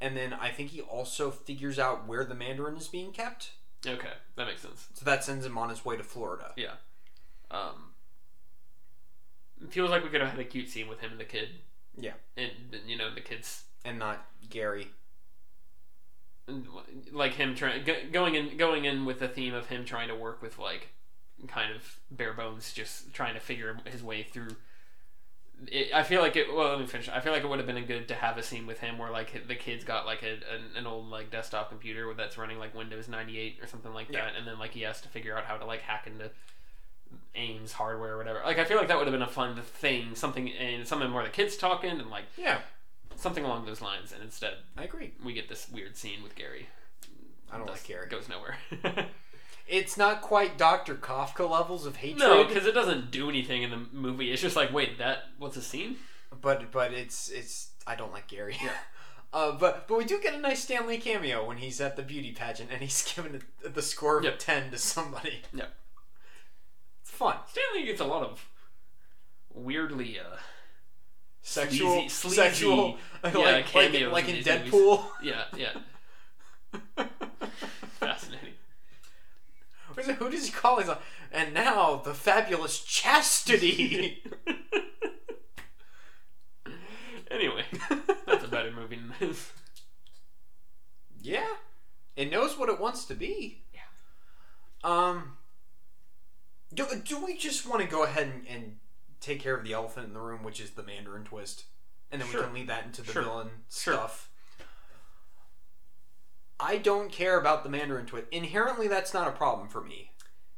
[0.00, 3.52] and then I think he also figures out where the Mandarin is being kept
[3.86, 4.88] Okay, that makes sense.
[4.94, 6.74] so that sends him on his way to Florida Yeah.
[7.50, 7.90] Um
[9.62, 11.50] it feels like we could have had a cute scene with him and the kid.
[11.96, 12.12] Yeah.
[12.36, 12.50] And
[12.86, 14.88] you know, the kids and not Gary.
[17.12, 20.14] like him trying go, going in going in with the theme of him trying to
[20.14, 20.88] work with like
[21.48, 24.56] kind of bare bones just trying to figure his way through
[25.68, 26.52] it, I feel like it.
[26.52, 27.08] Well, let me finish.
[27.08, 29.12] I feel like it would have been good to have a scene with him where
[29.12, 32.74] like the kid's got like a, an, an old like desktop computer that's running like
[32.74, 34.24] Windows ninety eight or something like Yeah.
[34.24, 36.30] that, and then like he has to figure out how to like hack into
[37.34, 38.40] AIM's hardware or whatever.
[38.44, 41.24] Like I feel like that would have been a fun thing, something and something where
[41.24, 42.58] the kids talking and like Yeah,
[43.16, 44.12] something along those lines.
[44.12, 45.12] And instead, I agree.
[45.24, 46.68] we get this weird scene with Gary.
[47.52, 48.08] I don't like Gary.
[48.08, 48.56] Goes nowhere.
[49.68, 52.18] It's not quite Doctor Kafka levels of hatred.
[52.18, 54.32] no, because it doesn't do anything in the movie.
[54.32, 55.96] It's just like, wait, that what's a scene?
[56.40, 58.56] but but it's it's I don't like Gary.
[58.62, 58.70] Yeah.
[59.34, 62.02] Uh, but but we do get a nice Stan Lee cameo when he's at the
[62.02, 64.38] beauty pageant and he's giving it the score of a Yep.
[64.38, 65.40] ten to somebody.
[65.54, 65.72] Yep.
[67.12, 67.36] It's fun.
[67.46, 68.48] Stan Lee gets a lot of
[69.52, 70.36] weirdly uh,
[71.42, 73.94] Sexual, Sleazy- sleazy, sexual, like, yeah, like, like
[74.28, 74.72] in in these movies.
[74.72, 75.04] Deadpool.
[75.22, 75.72] yeah, yeah,
[78.00, 78.54] fascinating.
[80.18, 80.78] Who does he call?
[80.78, 84.22] He's like, and now the fabulous chastity.
[87.30, 87.64] anyway,
[88.26, 89.52] that's a better movie than this.
[91.20, 91.44] Yeah,
[92.16, 93.64] it knows what it wants to be.
[93.74, 93.80] Yeah.
[94.84, 95.36] Um.
[96.74, 98.76] Do, do we just want to go ahead and, and
[99.20, 101.64] take care of the elephant in the room, which is the Mandarin twist,
[102.10, 102.40] and then Sure.
[102.40, 103.22] we can lead that into the Sure.
[103.22, 103.94] villain Sure.
[103.94, 104.30] stuff?
[106.60, 108.26] I don't care about the Mandarin twist.
[108.30, 110.12] Inherently, that's not a problem for me.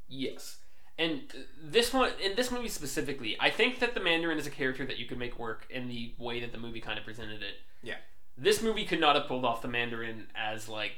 [0.06, 0.58] Yes.
[0.98, 4.84] And this one, in this movie specifically, I think that the Mandarin is a character
[4.86, 7.56] that you could make work in the way that the movie kind of presented it.
[7.82, 7.96] Yeah.
[8.36, 10.92] This movie could not have pulled off the Mandarin as like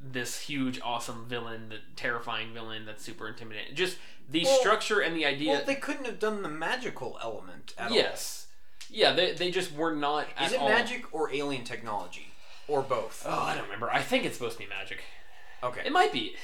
[0.00, 3.74] this huge, awesome villain, the terrifying villain that's super intimidating.
[3.74, 5.52] Just the Well- structure and the idea.
[5.52, 7.96] Well, they couldn't have done the magical element at all.
[7.96, 8.46] yes.
[8.88, 10.68] Yeah, they, they just were not Is it all.
[10.68, 12.32] magic or alien technology,
[12.66, 13.22] or both?
[13.26, 13.88] Oh, I don't remember.
[13.90, 15.04] I think it's supposed to be magic.
[15.62, 15.82] Okay.
[15.84, 16.34] It might be.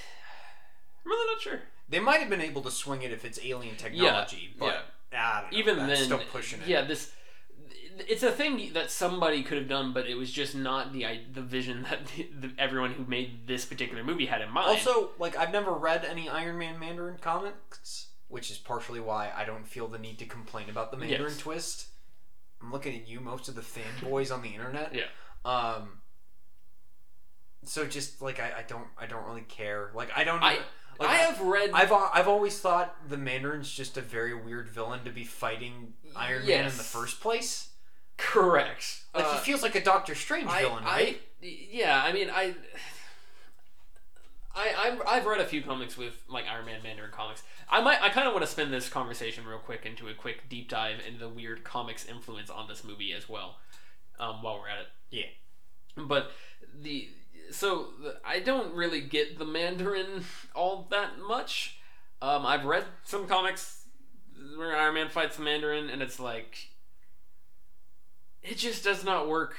[1.04, 1.60] I'm really not sure.
[1.88, 5.52] They might have been able to swing it if it's alien technology, but I don't
[5.52, 6.68] know, even then still pushing it.
[6.68, 7.12] yeah this
[8.08, 11.42] it's a thing that somebody could have done but it was just not the the
[11.42, 15.36] vision that the, the, everyone who made this particular movie had in mind Also, like
[15.36, 19.88] I've never read any Iron Man Mandarin comics, which is partially why I don't feel
[19.88, 21.38] the need to complain about the Mandarin Yes.
[21.38, 21.86] twist.
[22.62, 24.94] I'm looking at you, most of the fanboys on the internet.
[24.94, 25.04] Yeah.
[25.44, 26.00] Um.
[27.64, 29.90] So just like I, I don't I don't really care.
[29.94, 30.42] Like I don't.
[30.42, 30.58] I,
[30.98, 35.04] like, I have read I've I've always thought the Mandarin's just a very weird villain
[35.04, 37.70] to be fighting Iron Man in the first place.
[38.16, 41.20] Correct Like Uh, he feels like a Doctor Strange I, villain, I- right?
[41.42, 42.54] yeah i mean i
[44.54, 47.42] I, I've, I've read a few comics with like Iron Man Mandarin comics.
[47.68, 50.48] I might I kind of want to spin this conversation real quick into a quick
[50.48, 53.56] deep dive into the weird comics influence on this movie as well.
[54.18, 55.26] Um, while we're at it, Yeah.
[56.06, 56.30] But
[56.80, 57.10] the
[57.50, 60.24] so the, I don't really get the Mandarin
[60.54, 61.78] all that much.
[62.22, 63.84] Um, I've read some comics
[64.56, 66.70] where Iron Man fights the Mandarin, and it's like
[68.48, 69.56] it just does not work.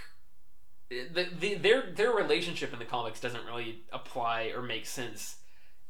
[0.90, 5.38] The, the, their their relationship in the comics doesn't really apply or make sense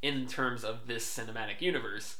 [0.02, 2.18] in terms of this cinematic universe.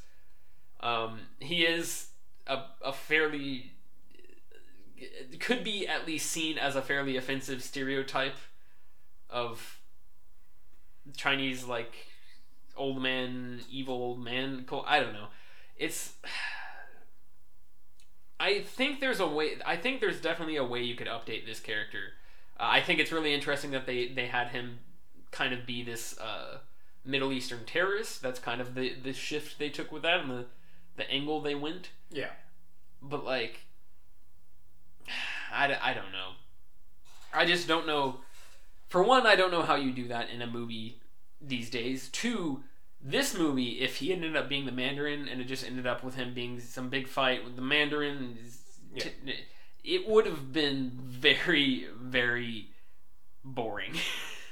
[0.80, 2.08] Um, he is
[2.46, 3.72] a, a fairly
[5.40, 8.36] could be at least seen as a fairly offensive stereotype
[9.30, 9.80] of
[11.16, 11.94] Chinese like
[12.76, 14.66] old man, evil man.
[14.86, 15.28] I don't know.
[15.76, 16.14] It's.
[18.40, 19.56] I think there's a way.
[19.66, 22.12] I think there's definitely a way you could update this character
[22.58, 24.80] I think it's really interesting that they they had him
[25.30, 26.58] kind of be this uh,
[27.04, 28.20] Middle Eastern terrorist.
[28.20, 30.46] That's kind of the the shift they took with that and the
[30.96, 31.90] the angle they went.
[32.10, 32.30] Yeah.
[33.00, 33.60] But like,
[35.52, 36.32] I, I don't know.
[37.32, 38.20] I just don't know.
[38.88, 40.98] For one, I don't know how you do that in a movie
[41.40, 42.08] these days.
[42.08, 42.64] Two,
[43.02, 46.14] this movie, if he ended up being the Mandarin and it just ended up with
[46.16, 48.36] him being some big fight with the Mandarin,
[48.94, 49.08] Yeah.
[49.84, 52.70] it would have been very, very
[53.44, 53.94] boring.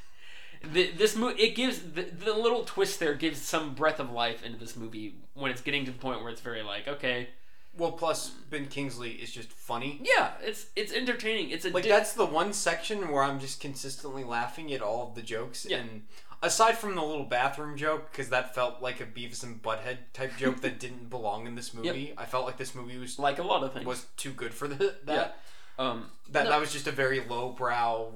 [0.72, 4.44] the, this movie, it gives the, the little twist there gives some breath of life
[4.44, 7.28] into this movie when it's getting to the point where it's very like, okay,
[7.76, 10.00] Well, plus Ben Kingsley is just funny.
[10.02, 11.50] yeah, it's it's entertaining.
[11.50, 15.08] It's a Like di- that's the one section where I'm just consistently laughing at all
[15.08, 15.66] of the jokes.
[15.68, 15.78] Yeah.
[15.78, 16.02] And
[16.46, 20.36] aside from the little bathroom joke, because that felt like a Beavis and Butthead type
[20.38, 22.14] joke that didn't belong in this movie.
[22.16, 23.84] I felt like this movie was like a lot of things.
[23.86, 25.38] was too good for the, that.
[25.78, 26.50] um, That No.
[26.50, 28.12] that was just a very lowbrow,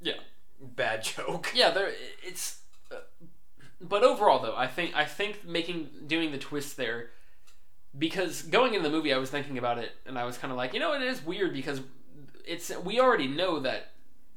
[0.00, 0.14] Yeah.
[0.60, 1.52] bad joke.
[1.54, 2.58] yeah, there it's.
[2.90, 2.96] Uh,
[3.80, 7.10] but overall, though, I think I think making doing the twist there,
[7.98, 10.56] because going into the movie, I was thinking about it, and I was kind of
[10.56, 11.80] like, you know, it is weird because
[12.46, 13.91] it's we already know that,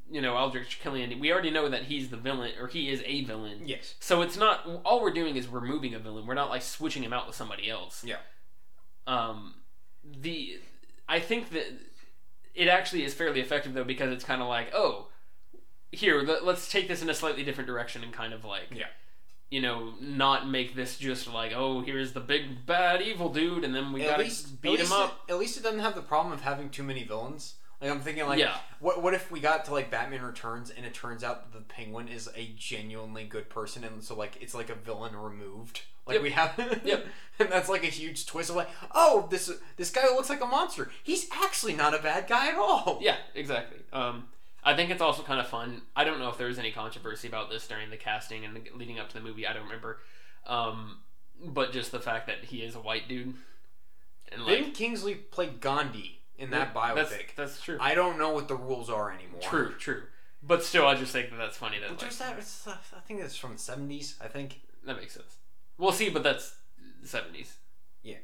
[0.10, 3.24] you know, Aldrich Killian, we already know that he's the villain or he is a
[3.24, 3.64] villain.
[3.66, 3.96] Yes.
[4.00, 6.26] So it's not all we're doing is removing a villain.
[6.28, 8.04] We're not like switching him out with somebody else.
[8.06, 8.18] Yeah.
[9.08, 9.56] Um,
[10.04, 10.60] the
[11.08, 11.66] I think that
[12.54, 15.08] it actually is fairly effective though because it's kind of like oh,
[15.92, 18.88] here let, let's take this in a slightly different direction and kind of like Yeah.
[19.50, 23.74] you know not make this just like oh here's the big bad evil dude and
[23.76, 25.22] then we at gotta least beat him up.
[25.28, 27.56] It, at least it doesn't have the problem of having too many villains.
[27.82, 28.56] Like I'm thinking, like, Yeah.
[28.80, 31.64] what what if we got to like Batman Returns and it turns out that the
[31.66, 35.82] Penguin is a genuinely good person, and so like it's like a villain removed.
[36.08, 36.24] Like Yep.
[36.24, 37.06] we have, Yep.
[37.40, 40.42] and that's like a huge twist of like, oh, this this guy who looks like
[40.42, 40.90] a monster.
[41.04, 43.00] He's actually not a bad guy at all.
[43.02, 43.80] Yeah, exactly.
[43.92, 44.28] Um,
[44.64, 45.82] I think it's also kind of fun.
[45.96, 48.62] I don't know if there was any controversy about this during the casting and the,
[48.76, 49.46] leading up to the movie.
[49.46, 50.00] I don't remember.
[50.48, 51.00] Um,
[51.44, 53.34] but just the fact that he is a white dude,
[54.32, 57.36] and like Ben Kingsley played Gandhi in that that's, biopic.
[57.36, 57.78] that's true.
[57.80, 59.42] I don't know what the rules are anymore.
[59.42, 60.04] True, true.
[60.44, 62.38] But still, I just think that that's funny that like, was that?
[62.38, 64.16] It's, uh, I think it's from the seventies.
[64.22, 64.62] I think.
[64.86, 65.38] that makes sense.
[65.78, 66.56] We'll see, but that's
[67.04, 67.56] seventies.
[68.04, 68.18] Yeah.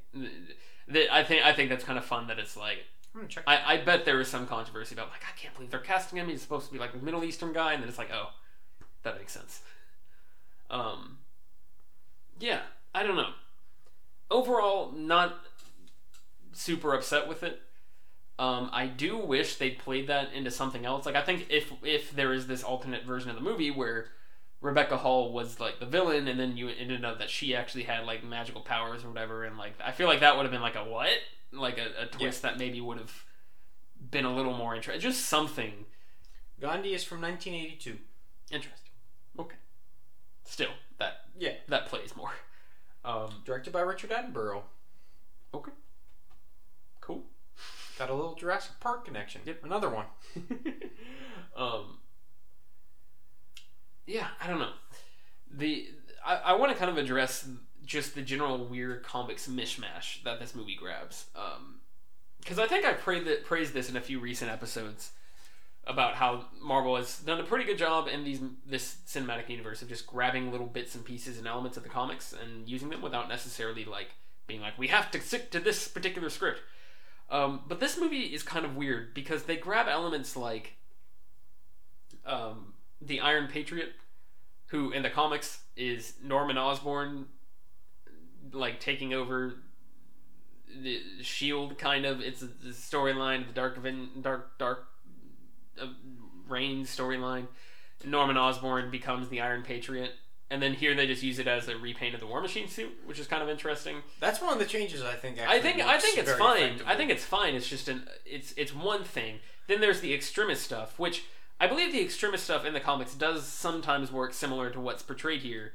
[1.11, 2.79] I think I think that's kind of fun that it's like
[3.13, 3.43] I'm gonna check.
[3.47, 6.29] I, I bet there was some controversy about like I can't believe they're casting him.
[6.29, 8.29] He's supposed to be like the Middle Eastern guy, and then it's like oh,
[9.03, 9.61] that makes sense.
[10.69, 11.17] Um,
[12.39, 12.61] yeah,
[12.93, 13.31] I don't know.
[14.29, 15.39] Overall, not
[16.53, 17.61] super upset with it.
[18.41, 21.05] Um, I do wish they played that into something else.
[21.05, 24.07] Like I think if if there is this alternate version of the movie where
[24.61, 28.05] Rebecca Hall was like the villain, and then you ended up that she actually had
[28.05, 30.75] like magical powers or whatever, and like I feel like that would have been like
[30.75, 31.09] a what,
[31.51, 33.13] like a, a twist that maybe would have
[34.09, 35.85] been a little more interesting, just something
[36.59, 37.97] Gandhi is from 1982.
[38.51, 38.91] interesting.
[39.37, 39.57] Okay,
[40.45, 41.53] still that Yeah.
[41.67, 42.31] that plays more.
[43.05, 44.63] Um, Directed by Richard Attenborough.
[45.53, 45.71] okay,
[47.01, 47.23] cool.
[47.99, 49.41] Got a little Jurassic Park connection.
[49.45, 49.63] Yep.
[49.63, 50.05] Another one.
[51.55, 51.99] um,
[54.07, 54.73] yeah, I don't know.
[55.53, 55.89] The
[56.25, 57.47] I, I want to kind of address
[57.85, 61.25] just the general weird comics mishmash that this movie grabs.
[62.39, 65.11] Because I think I praised this in a few recent episodes
[65.85, 69.89] about how Marvel has done a pretty good job in these this cinematic universe of
[69.89, 73.29] just grabbing little bits and pieces and elements of the comics and using them without
[73.29, 74.15] necessarily like
[74.47, 76.61] being like we have to stick to this particular script.
[77.31, 80.73] Um, but this movie is kind of weird because they grab elements like
[82.25, 83.93] um, the Iron Patriot,
[84.67, 87.27] who in the comics is Norman Osborn,
[88.51, 89.55] like taking over
[90.83, 91.77] the Shield.
[91.77, 94.87] Kind of, it's a, the storyline, the Dark Event, Dark Dark
[95.81, 95.87] uh,
[96.49, 97.47] Reign storyline.
[98.05, 100.11] Norman Osborn becomes the Iron Patriot.
[100.51, 102.91] And then here they just use it as a repaint of the War Machine suit,
[103.05, 104.03] which is kind of interesting.
[104.19, 105.39] That's one of the changes I think.
[105.39, 106.81] I think I think it's fine.
[106.85, 107.55] I think it's fine.
[107.55, 109.39] It's just an it's it's one thing.
[109.67, 111.23] Then there's the extremis stuff, which
[111.57, 115.41] I believe the extremis stuff in the comics does sometimes work similar to what's portrayed
[115.41, 115.71] here,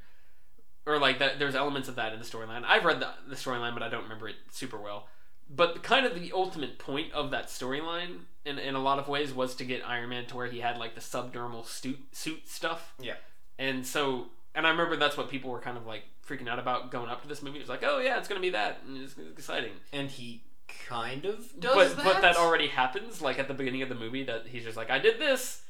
[0.85, 1.39] or like that.
[1.39, 2.63] There's elements of that in the storyline.
[2.63, 5.07] I've read the, the storyline, but I don't remember it super well.
[5.49, 9.33] But kind of the ultimate point of that storyline, in in a lot of ways,
[9.33, 12.93] was to get Iron Man to where he had like the subdermal suit suit stuff.
[12.99, 13.15] Yeah.
[13.57, 16.91] And so, and I remember that's what people were kind of like freaking out about
[16.91, 17.57] going up to this movie.
[17.59, 20.43] It was like, oh yeah, it's gonna be that, and it's exciting and he
[20.89, 22.05] kind of does but that.
[22.05, 24.89] but that already happens like at the beginning of the movie that he's just like
[24.89, 25.61] I did this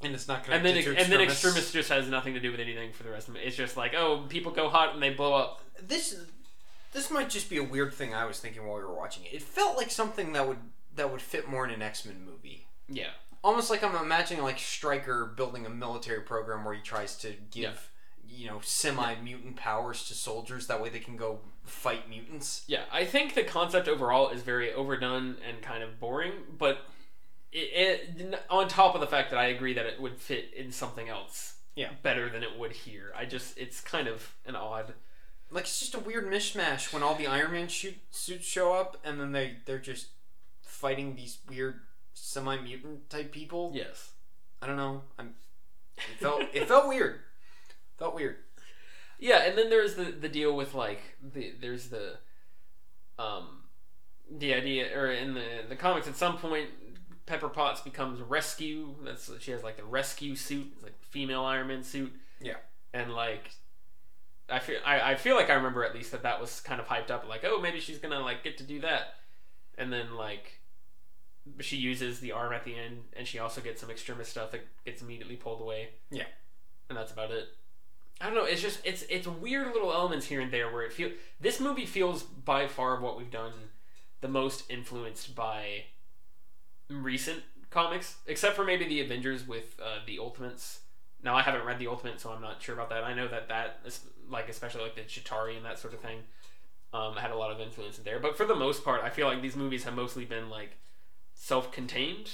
[0.00, 1.44] and it's not going to and then to and then extremists.
[1.44, 3.40] extremis just has nothing to do with anything for the rest of it.
[3.44, 5.60] It's just like oh people go hot and they blow up.
[5.86, 6.16] This
[6.92, 9.34] this might just be a weird thing I was thinking while we were watching it.
[9.34, 10.58] It felt like something that would
[10.94, 12.66] that would fit more in an X Men movie.
[12.88, 13.10] Yeah.
[13.44, 17.62] almost like I'm imagining like Stryker building a military program where he tries to give
[17.62, 17.72] Yeah.
[18.28, 22.64] You know semi mutant powers to soldiers that way they can go fight mutants.
[22.66, 26.78] Yeah, I think the concept overall is very overdone and kind of boring, but
[27.52, 30.70] it, it on top of the fact that I agree that it would fit in
[30.72, 31.90] something else Yeah.
[32.02, 33.12] better than it would here.
[33.16, 34.94] I just it's kind of an odd
[35.50, 38.96] Like it's just a weird mishmash when all the Iron Man shoot, suits show up
[39.04, 40.08] and then they they're just
[40.62, 41.80] fighting these weird
[42.14, 43.72] semi mutant type people.
[43.74, 44.10] yes.
[44.60, 45.02] I don't know.
[45.18, 45.34] I'm
[45.96, 47.20] it felt it felt weird.
[47.98, 48.36] Felt weird.
[49.18, 52.18] Yeah, and then there's the the deal with like the there's the
[53.18, 53.62] um
[54.30, 56.68] the idea or in the the comics at some point
[57.26, 58.94] Pepper Potts becomes rescue.
[59.04, 62.12] That's she has like the rescue suit, it's like female Iron Man suit.
[62.40, 62.56] Yeah.
[62.94, 63.50] And like
[64.48, 66.86] I feel I, I feel like I remember at least that that was kind of
[66.86, 69.14] hyped up like oh maybe she's to like get to do that.
[69.76, 70.60] And then like
[71.60, 74.66] she uses the arm at the end and she also gets some extremis stuff that
[74.84, 75.90] gets immediately pulled away.
[76.10, 76.24] Yeah.
[76.88, 77.48] And that's about it.
[78.20, 78.44] I don't know.
[78.44, 81.86] It's just it's it's weird little elements here and there where it feels this movie
[81.86, 83.52] feels by far of what we've done
[84.20, 85.84] the most influenced by
[86.90, 90.80] recent comics, except for maybe the Avengers with uh, the Ultimates.
[91.22, 93.04] Now I haven't read the Ultimate, so I'm not sure about that.
[93.04, 96.18] I know that that is like especially like the Chitauri and that sort of thing
[96.92, 98.18] um, had a lot of influence in there.
[98.18, 100.76] But for the most part, I feel like these movies have mostly been like
[101.34, 102.30] self-contained.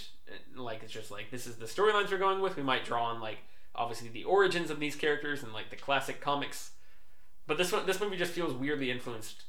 [0.56, 2.56] Like it's just like this is the storylines we're going with.
[2.56, 3.38] We might draw on like
[3.74, 6.72] obviously the origins of these characters and like the classic comics.
[7.46, 9.44] But this one, this movie just feels weirdly influenced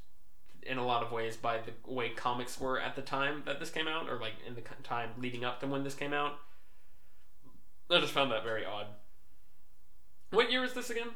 [0.64, 3.70] in a lot of ways by the way comics were at the time that this
[3.70, 6.40] came out, or like in the time leading up to when this came out.
[7.90, 8.88] I just found that very odd.
[10.32, 11.10] What year is this again?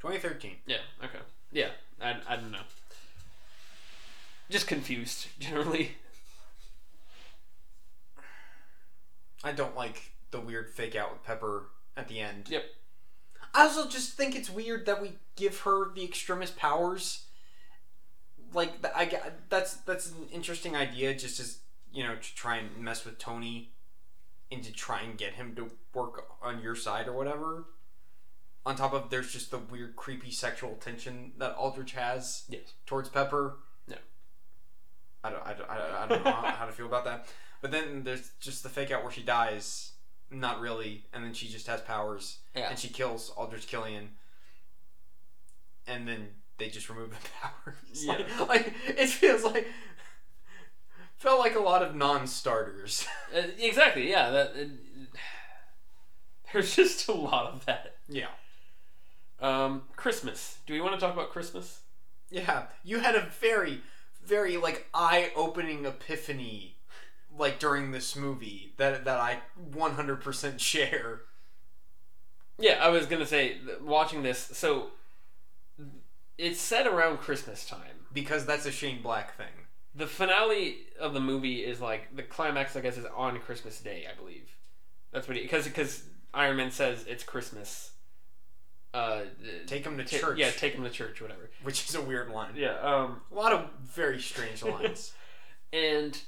[0.00, 0.56] 2013.
[0.66, 0.76] Yeah.
[1.04, 1.18] Okay.
[1.50, 1.70] Yeah.
[2.00, 2.58] I, I don't know.
[4.50, 5.96] Just confused generally.
[9.44, 11.64] I don't like the weird fake out with Pepper
[11.96, 12.48] at the end.
[12.48, 12.64] Yep.
[13.54, 17.26] I also just think it's weird that we give her the extremis powers.
[18.54, 19.10] Like I
[19.48, 21.58] that's that's an interesting idea, just as
[21.92, 23.72] you know, to try and mess with Tony,
[24.50, 27.66] and to try and get him to work on your side or whatever.
[28.64, 32.74] On top of there's just the weird, creepy sexual tension that Aldrich has Yes.
[32.86, 33.56] towards Pepper.
[33.88, 33.96] Yeah.
[35.24, 37.26] I don't, I don't, I don't, I don't know how to feel about that.
[37.60, 39.91] But then there's just the fake out where she dies,
[40.32, 42.68] not really, and then she just has powers, Yeah.
[42.70, 44.10] and she kills Aldrich Killian,
[45.86, 48.04] and then they just remove the powers.
[48.04, 48.22] Yeah.
[48.40, 49.66] Like, like it feels like
[51.16, 53.06] felt like a lot of non-starters.
[53.34, 54.10] Uh, exactly.
[54.10, 54.30] Yeah.
[54.30, 54.52] That.
[54.56, 54.70] It,
[56.52, 57.96] there's just a lot of that.
[58.08, 58.26] yeah,
[59.40, 60.58] Um, Christmas.
[60.66, 61.80] Do we want to talk about Christmas?
[62.30, 62.64] yeah.
[62.84, 63.80] You had a very,
[64.24, 66.71] very like eye-opening epiphany,
[67.38, 69.38] like during this movie that that I
[69.72, 71.22] 100% share.
[72.58, 74.38] Yeah, I was gonna say watching this.
[74.52, 74.88] So
[76.38, 78.06] it's set around Christmas time.
[78.12, 79.46] because that's a Shane Black thing.
[79.94, 82.76] The finale of the movie is like the climax.
[82.76, 84.48] I guess is on Christmas Day, I believe.
[85.12, 86.02] That's what because because
[86.34, 87.90] Iron Man says it's Christmas.
[88.94, 89.22] Uh,
[89.66, 90.38] Take him to ta- church.
[90.38, 91.48] Yeah, take him to church, whatever.
[91.62, 92.52] which is a weird line.
[92.54, 92.78] Yeah.
[92.80, 95.12] Um, A lot of very strange lines.
[95.72, 96.18] and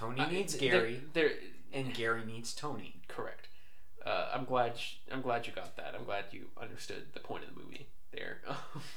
[0.00, 1.30] Tony I- needs there- Gary, There,
[1.72, 3.00] and Gary needs Tony.
[3.08, 3.48] correct.
[4.04, 4.78] Uh, I'm glad.
[4.78, 5.94] sh- I'm glad you got that.
[5.94, 8.38] I'm glad you understood the point of the movie there.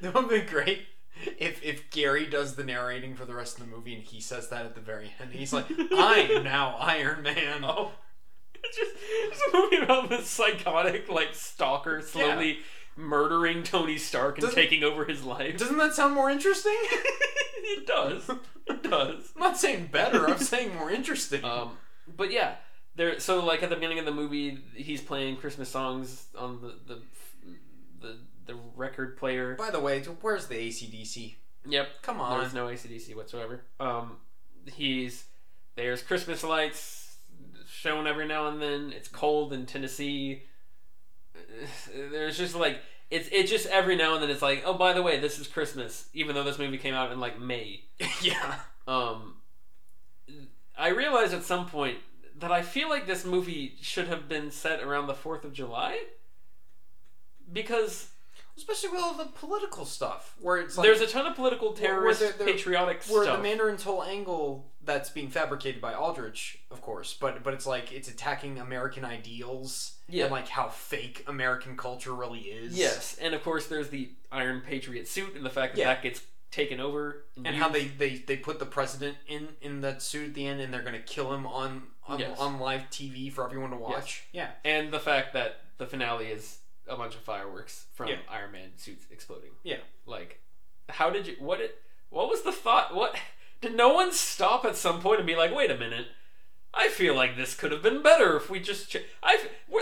[0.00, 0.86] that would be great
[1.38, 4.48] if if Gary does the narrating for the rest of the movie and he says
[4.48, 5.32] that at the very end.
[5.32, 7.92] He's like, "I am now Iron Man." Oh.
[8.66, 12.60] It's just it's a movie about this psychotic like stalker slowly
[12.96, 15.58] murdering Tony Stark and Doesn't- taking over his life.
[15.58, 16.76] Doesn't that sound more interesting?
[16.82, 18.28] it does.
[18.66, 19.32] It does.
[19.36, 20.28] I'm not saying better.
[20.28, 21.44] I'm saying more interesting.
[21.44, 21.76] Um,
[22.16, 22.56] but yeah,
[22.96, 23.18] there.
[23.20, 27.00] So like at the beginning of the movie, he's playing Christmas songs on the the
[28.00, 29.54] the, the record player.
[29.56, 31.34] By the way, where's the ACDC?
[31.66, 32.02] Yep.
[32.02, 32.40] Come on.
[32.40, 33.62] There's no ACDC whatsoever.
[33.80, 34.18] Um,
[34.72, 35.24] he's
[35.76, 37.16] there's Christmas lights
[37.68, 38.92] shown every now and then.
[38.94, 40.44] It's cold in Tennessee.
[41.94, 45.02] There's just like it's it's just every now and then it's like oh by the
[45.02, 47.84] way this is Christmas even though this movie came out in like May.
[48.22, 48.56] yeah.
[48.86, 49.36] Um,
[50.76, 51.98] I realized at some point
[52.36, 55.98] that I feel like this movie should have been set around the Fourth of July
[57.52, 58.08] because
[58.56, 61.76] Especially with all the political stuff, where it's like there's a ton of political where
[61.76, 63.36] terrorist there- there- patriotic where stuff.
[63.38, 67.90] the Mandarin's whole angle that's being fabricated by Aldrich, of course, but but it's like
[67.92, 70.24] it's attacking American ideals Yeah.
[70.24, 72.76] and like how fake American culture really is.
[72.78, 75.86] Yes, and of course there's the Iron Patriot suit and the fact that Yeah.
[75.88, 76.20] that gets
[76.52, 80.34] taken over and how they, they they put the president in in that suit at
[80.34, 82.38] the end, and they're gonna kill him on on, Yes.
[82.38, 84.24] on live TV for everyone to watch.
[84.30, 86.58] Yeah, and the fact that the finale is
[86.88, 88.16] a bunch of fireworks from Yeah.
[88.30, 89.50] Iron Man suits exploding.
[89.62, 89.78] Yeah.
[90.06, 90.40] Like,
[90.88, 91.36] how did you?
[91.38, 91.60] What?
[91.60, 91.78] It,
[92.10, 92.94] what was the thought?
[92.94, 93.16] What
[93.60, 96.06] did no one stop at some point and be like, wait a minute?
[96.76, 98.90] I feel like this could have been better if we just.
[98.90, 99.38] Ch- I.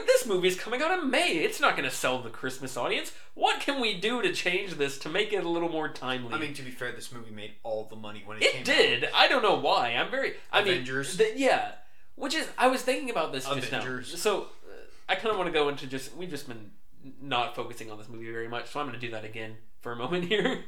[0.07, 1.38] This movie is coming out in May.
[1.38, 3.12] It's not going to sell the Christmas audience.
[3.34, 6.34] What can we do to change this to make it a little more timely?
[6.34, 8.64] I mean, to be fair, this movie made all the money when it, came It
[8.66, 9.09] did.
[9.14, 9.90] I don't know why.
[9.94, 10.34] I'm very.
[10.53, 11.18] I Avengers.
[11.18, 11.72] mean, yeah.
[12.14, 14.12] Which is, I was thinking about this just Avengers.
[14.12, 14.18] now.
[14.18, 14.74] So uh,
[15.09, 16.14] I kind of want to go into just.
[16.14, 16.72] We've just been
[17.20, 19.92] not focusing on this movie very much, so I'm going to do that again for
[19.92, 20.64] a moment here.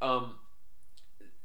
[0.00, 0.34] um,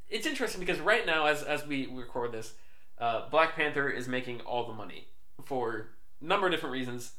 [0.08, 2.54] it's interesting because right now, as as we record this,
[2.98, 5.08] uh, Black Panther is making all the money
[5.44, 5.88] for
[6.20, 7.12] a number of different reasons.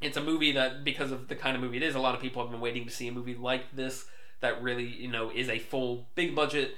[0.00, 2.20] It's a movie that, because of the kind of movie it is, a lot of
[2.20, 4.04] people have been waiting to see a movie like this
[4.40, 6.76] that really, you know, is a full, big budget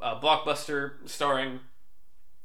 [0.00, 1.60] uh, blockbuster starring,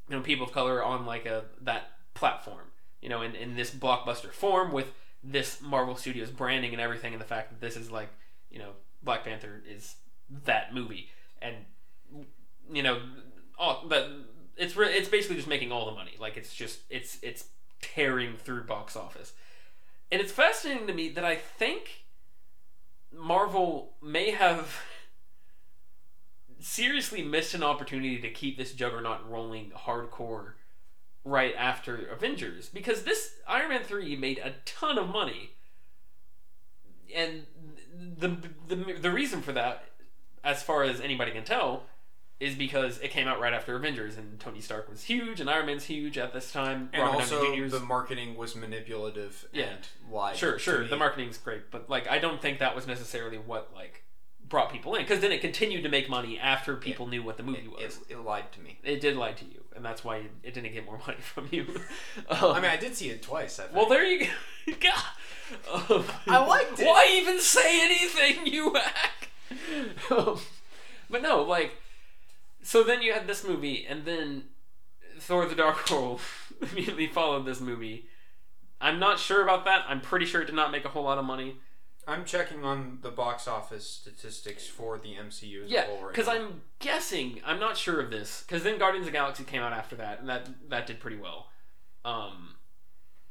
[0.10, 2.68] you know, people of color on like a that platform,
[3.02, 4.92] you know, in, in this blockbuster form with
[5.26, 8.10] this Marvel Studios branding and everything, and the fact that this is like,
[8.50, 8.72] you know,
[9.04, 9.96] Black Panther is
[10.46, 11.10] that movie,
[11.42, 11.56] and
[12.72, 13.00] you know,
[13.58, 14.08] all that
[14.58, 16.14] it's re- it's basically just making all the money.
[16.20, 17.46] Like it's just it's it's
[17.82, 19.34] tearing through box office,
[20.12, 22.06] and it's fascinating to me that I think
[23.14, 24.82] Marvel may have
[26.60, 30.54] seriously missed an opportunity to keep this juggernaut rolling hardcore
[31.26, 35.50] right after Avengers because this Iron Man 3 made a ton of money.
[37.14, 37.46] And
[38.18, 39.86] the, the the reason for that
[40.44, 41.84] as far as anybody can tell
[42.40, 45.66] is because it came out right after Avengers and Tony Stark was huge and Iron
[45.68, 46.90] Man's huge at this time.
[46.94, 49.64] And Robert also, the marketing was manipulative Yeah.
[49.66, 50.36] and lied.
[50.36, 50.86] Sure, sure.
[50.86, 54.04] The marketing's great, but like I don't think that was necessarily what like
[54.50, 57.44] brought people in because then it continued to make money after people knew what the
[57.44, 58.00] movie it, was.
[58.10, 58.78] it, it lied to me.
[58.84, 61.82] It, did lie to you, and that's why it didn't get more money from you.
[62.30, 63.60] I mean, I did see it twice.
[63.60, 64.28] I well, there you
[64.80, 65.94] go.
[65.96, 66.86] Um, I liked it.
[66.86, 69.30] Why even say anything, you hack?
[70.10, 70.40] Um,
[71.10, 71.74] but no, like,
[72.62, 74.46] so then you had this movie, and then
[75.20, 76.22] Thor: The Dark World
[76.62, 78.08] immediately followed this movie.
[78.82, 79.86] I'm not sure about that.
[79.88, 81.58] I'm pretty sure it did not make a whole lot of money.
[82.08, 86.12] I'm checking on the box office statistics for the MCU as Yeah, a whole right
[86.12, 86.28] because.
[86.28, 87.42] I'm guessing.
[87.46, 90.20] I'm not sure of this because then Guardians of the Galaxy came out after that,
[90.20, 91.48] and that that did pretty well.
[92.04, 92.56] Um,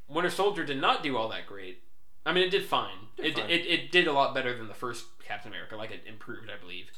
[0.09, 1.83] Winter Soldier did not do all that great.
[2.27, 2.97] I mean, it did fine.
[3.17, 3.51] Did it, fine.
[3.51, 5.77] it it did a lot better than the first Captain America.
[5.77, 6.91] Like it improved, I believe.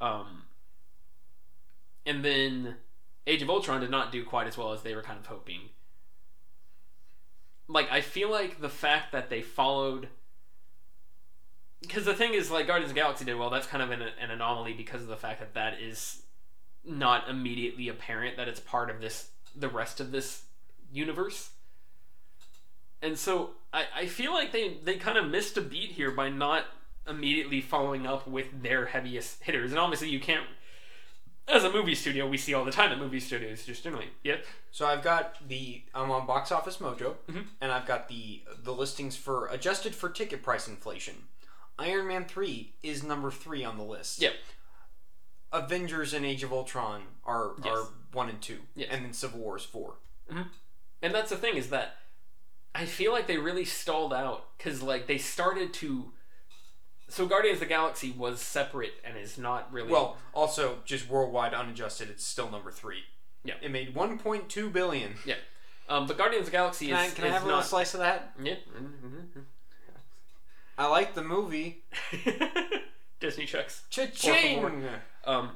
[0.00, 0.44] Um,
[2.06, 2.76] and then
[3.26, 5.60] Age of Ultron did not do quite as well as they were kind of hoping.
[7.68, 10.08] Like I feel like the fact that they followed
[11.80, 13.50] because the thing is like Guardians of the Galaxy did well.
[13.50, 16.22] That's kind of an, an anomaly because of the fact that that is
[16.84, 20.42] not immediately apparent that it's part of this the rest of this
[20.92, 21.50] universe.
[23.02, 26.28] And so I, I feel like they, they kind of missed a beat here by
[26.28, 26.64] not
[27.08, 29.70] immediately following up with their heaviest hitters.
[29.70, 30.44] And obviously you can't
[31.46, 34.36] as a movie studio we see all the time that movie studios just generally yeah
[34.70, 37.46] So I've got the I'm on Box Office Mojo, Mhm.
[37.62, 41.14] and I've got the the listings for adjusted for ticket price inflation.
[41.78, 44.20] Iron Man three is number three on the list.
[44.20, 44.32] Yep.
[45.52, 47.66] Avengers and Age of Ultron are Yes.
[47.74, 48.88] are one and two, Yes.
[48.90, 49.94] and then Civil War is four.
[50.30, 50.42] Mm-hmm.
[51.00, 51.96] and that's the thing is that
[52.74, 56.12] I feel like they really stalled out because like they started to.
[57.08, 61.54] So Guardians of the Galaxy was separate and is not really Well, also just worldwide
[61.54, 63.04] unadjusted, it's still number three.
[63.44, 63.54] Yeah.
[63.62, 65.14] it made one point two billion.
[65.24, 65.36] Yeah.
[65.88, 67.60] Um, but Guardians of the Galaxy Can I, is, can I is have a little
[67.60, 67.66] not.
[67.66, 68.34] slice of that?
[68.42, 68.56] Yeah.
[68.76, 69.40] Mm-hmm, mm-hmm.
[70.78, 71.82] I like the movie.
[73.20, 73.82] Disney checks.
[73.90, 74.84] Cha-ching!
[75.24, 75.50] Um,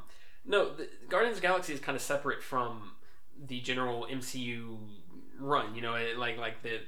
[0.44, 2.92] no, the Guardians of the Galaxy is kind of separate from
[3.46, 4.76] the general MCU
[5.38, 5.74] run.
[5.74, 6.80] You know, it, like like the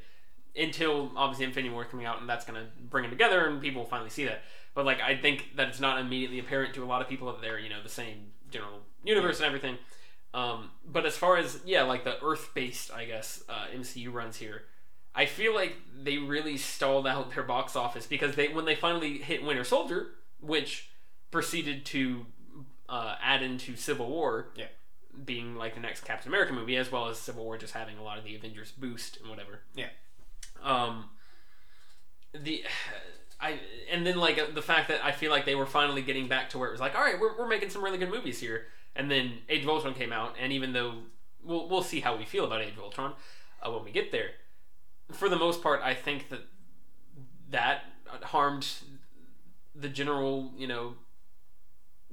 [0.57, 3.89] until obviously Infinity War coming out, and that's gonna bring them together, and people will
[3.89, 4.43] finally see that.
[4.75, 7.41] But like, I think that it's not immediately apparent to a lot of people that
[7.41, 9.79] they're you know the same general universe and everything.
[10.33, 14.37] Um, but as far as yeah, like the Earth based, I guess uh, MCU runs
[14.37, 14.63] here.
[15.15, 19.19] I feel like they really stalled out their box office because they when they finally
[19.19, 20.09] hit Winter Soldier,
[20.41, 20.91] which
[21.31, 22.27] proceeded to
[22.89, 24.67] uh, add into Civil War, Yeah.
[25.25, 28.03] being like the next Captain America movie, as well as Civil War just having a
[28.03, 29.61] lot of the Avengers boost and whatever.
[29.75, 29.89] Yeah.
[30.63, 31.11] Um.
[32.33, 32.65] The.
[33.41, 33.59] I
[33.91, 36.59] and then like the fact that I feel like they were finally getting back to
[36.59, 38.67] where it was like, all right, we're, we're making some really good movies here.
[38.97, 40.95] And then Age of Ultron came out, and even though
[41.43, 43.13] we'll we'll see how we feel about Age of Ultron
[43.61, 44.31] uh, when we get there,
[45.13, 46.41] for the most part, I think that
[47.51, 47.85] that
[48.23, 48.67] harmed
[49.75, 50.95] the general, you know,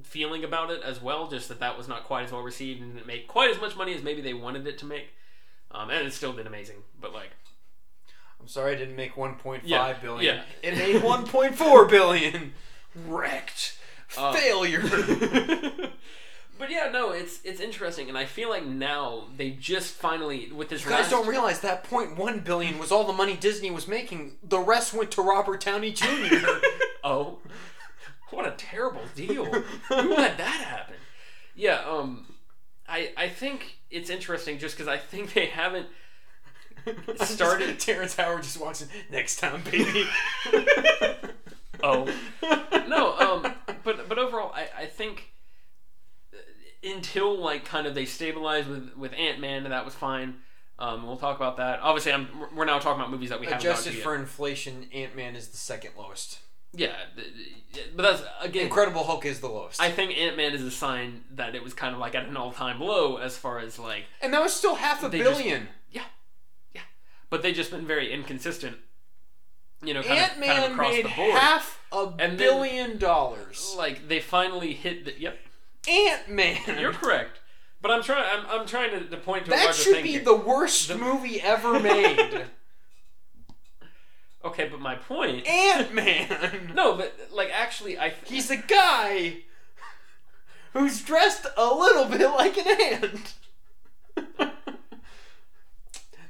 [0.04, 1.28] feeling about it as well.
[1.28, 3.76] Just that that was not quite as well received and didn't make quite as much
[3.76, 5.10] money as maybe they wanted it to make.
[5.72, 7.30] Um, and it still did amazing, but like
[8.40, 10.36] I'm sorry I didn't make 1.5 Yeah, billion.
[10.36, 10.44] yeah.
[10.70, 12.54] It made 1.4 billion.
[13.08, 13.78] Wrecked.
[14.18, 14.82] Uh, Failure.
[17.22, 20.70] But yeah, no, it's it's interesting, and I feel like now they just finally with
[20.70, 23.88] this You guys last- don't realize that 0.1 billion was all the money Disney was
[23.88, 24.38] making.
[24.44, 26.06] The rest went to Robert Downey Jr.
[27.04, 27.40] Oh,
[28.30, 29.46] what a terrible deal!
[29.46, 30.96] Who let that happen?
[31.56, 32.36] Yeah, um,
[32.88, 35.88] I I think it's interesting just because I think they haven't
[37.16, 37.80] started.
[37.80, 38.88] Terrence Howard just walks in.
[39.12, 40.06] Next time, baby.
[41.84, 42.08] oh
[42.88, 43.54] no, um,
[43.84, 45.32] but but overall, I I think
[46.84, 50.36] until like kind of they stabilize with with Ant Man, that was fine.
[50.80, 51.80] Um, we'll talk about that.
[51.82, 54.04] Obviously, I'm we're now talking about movies that we haven't Adjusted to yet.
[54.04, 56.40] for inflation, Ant Man is the second lowest.
[56.74, 56.96] Yeah,
[57.96, 58.64] but that's again.
[58.68, 59.82] Incredible Hulk is the lowest.
[59.82, 62.38] I think Ant Man is a sign that it was kind of like at an
[62.38, 65.38] all time low as far as like and that was still half a They just-
[65.38, 65.68] billion.
[65.92, 66.06] yeah,
[66.74, 66.82] yeah,
[67.30, 68.78] but they just been very inconsistent.
[69.84, 73.76] You know, Ant of kind of Man made half a And then- billion dollars.
[73.78, 75.38] like they finally hit the yep.
[75.90, 76.60] Ant Man.
[76.80, 77.40] You're correct,
[77.82, 78.24] but I'm trying.
[78.32, 80.24] I'm, I'm trying to, to point to a That larger should thing be here.
[80.24, 82.46] the worst movie ever made.
[84.44, 85.46] Okay, but my point.
[85.48, 86.72] Ant Man.
[86.76, 89.38] no, but like actually, I He's a guy
[90.74, 93.34] who's dressed a little bit like an ant.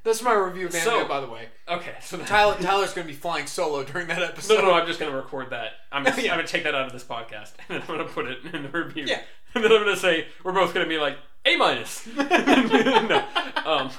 [0.03, 1.49] That's my review of Ant Man, So- by the way.
[1.69, 1.93] okay.
[2.01, 4.55] So that, Tyler, Tyler's going to be flying solo during that episode.
[4.55, 5.73] No, no, I'm just gonna record that.
[5.91, 6.11] I'm, Yeah.
[6.15, 8.63] I'm gonna take that out of this podcast, and then I'm gonna put it in
[8.63, 9.05] the review.
[9.07, 9.21] Yeah.
[9.55, 12.07] And then I'm gonna say we're both gonna be like A minus.
[12.15, 13.25] no,
[13.65, 13.89] um,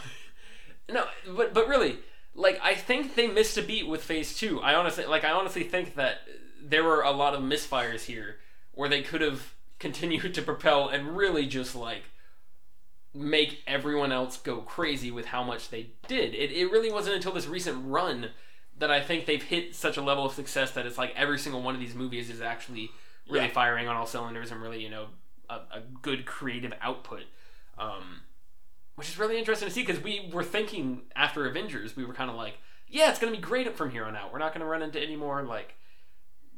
[0.91, 1.05] no,
[1.37, 1.99] but but really,
[2.35, 4.61] like I think they missed a beat with Phase Two.
[4.61, 6.19] I honestly, like, I honestly think that
[6.63, 8.37] there were a lot of misfires here
[8.73, 12.05] where they could have continued to propel and really just like
[13.15, 16.35] make everyone else go crazy with how much they did.
[16.35, 18.31] It, it really wasn't until this recent run
[18.79, 21.61] that I think they've hit such a level of success that it's like every single
[21.63, 22.91] one of these movies is actually
[23.29, 23.53] really Yeah.
[23.53, 25.07] firing on all cylinders and really, you know,
[25.53, 27.23] a, a good creative output.
[27.79, 28.23] Um,
[28.95, 32.31] which is really interesting to see because we were thinking after Avengers, we were kind
[32.31, 34.33] of like, yeah, it's going to be great from here on out.
[34.33, 35.75] We're not going to run into any more like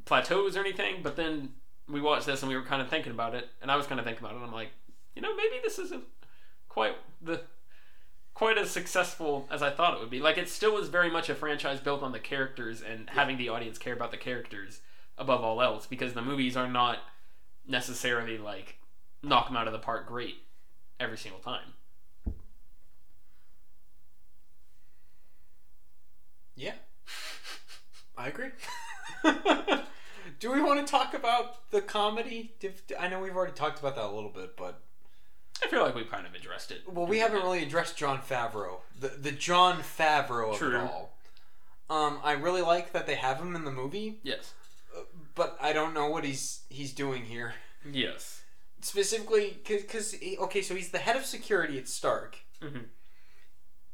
[0.03, 0.97] plateaus or anything.
[1.01, 1.53] But then
[1.87, 3.99] we watched this and we were kind of thinking about it, and I was kind
[3.99, 4.37] of thinking about it.
[4.37, 4.71] And I'm like,
[5.15, 6.03] you know, maybe this isn't
[6.67, 7.41] quite the
[8.33, 10.19] quite as successful as I thought it would be.
[10.19, 13.47] Like it still is very much a franchise built on the characters and having the
[13.47, 14.81] audience care about the characters
[15.17, 16.99] above all else because the movies are not
[17.65, 18.77] necessarily like
[19.25, 20.35] knock them out of the park great
[20.99, 21.73] every single time.
[26.55, 26.73] Yeah.
[28.17, 28.49] I agree.
[30.39, 32.53] Do we want to talk about the comedy?
[32.99, 34.79] I know we've already talked about that a little bit, but
[35.63, 36.81] I feel like we've kind of addressed it.
[36.91, 40.75] well, we haven't really addressed Jon Favreau, the the Jon Favreau of True.
[40.75, 41.17] it all.
[41.89, 44.53] Um, I really like that they have him in the movie, Yes.
[45.35, 47.53] but I don't know what he's he's doing here
[47.89, 48.34] Yes.
[48.85, 52.85] Specifically because okay, so he's the head of security at Stark, Mhm.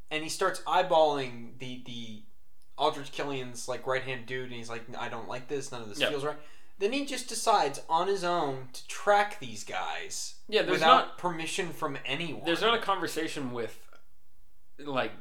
[0.09, 2.23] and he starts eyeballing the the
[2.77, 5.71] Aldrich Killian's like right hand dude, and he's like, I don't like this.
[5.71, 6.09] None of this Yep.
[6.09, 6.37] feels right.
[6.79, 11.17] Then he just decides on his own to track these guys Yeah, there's without not
[11.17, 12.43] permission from anyone.
[12.45, 13.77] there's not a conversation with
[14.79, 15.11] like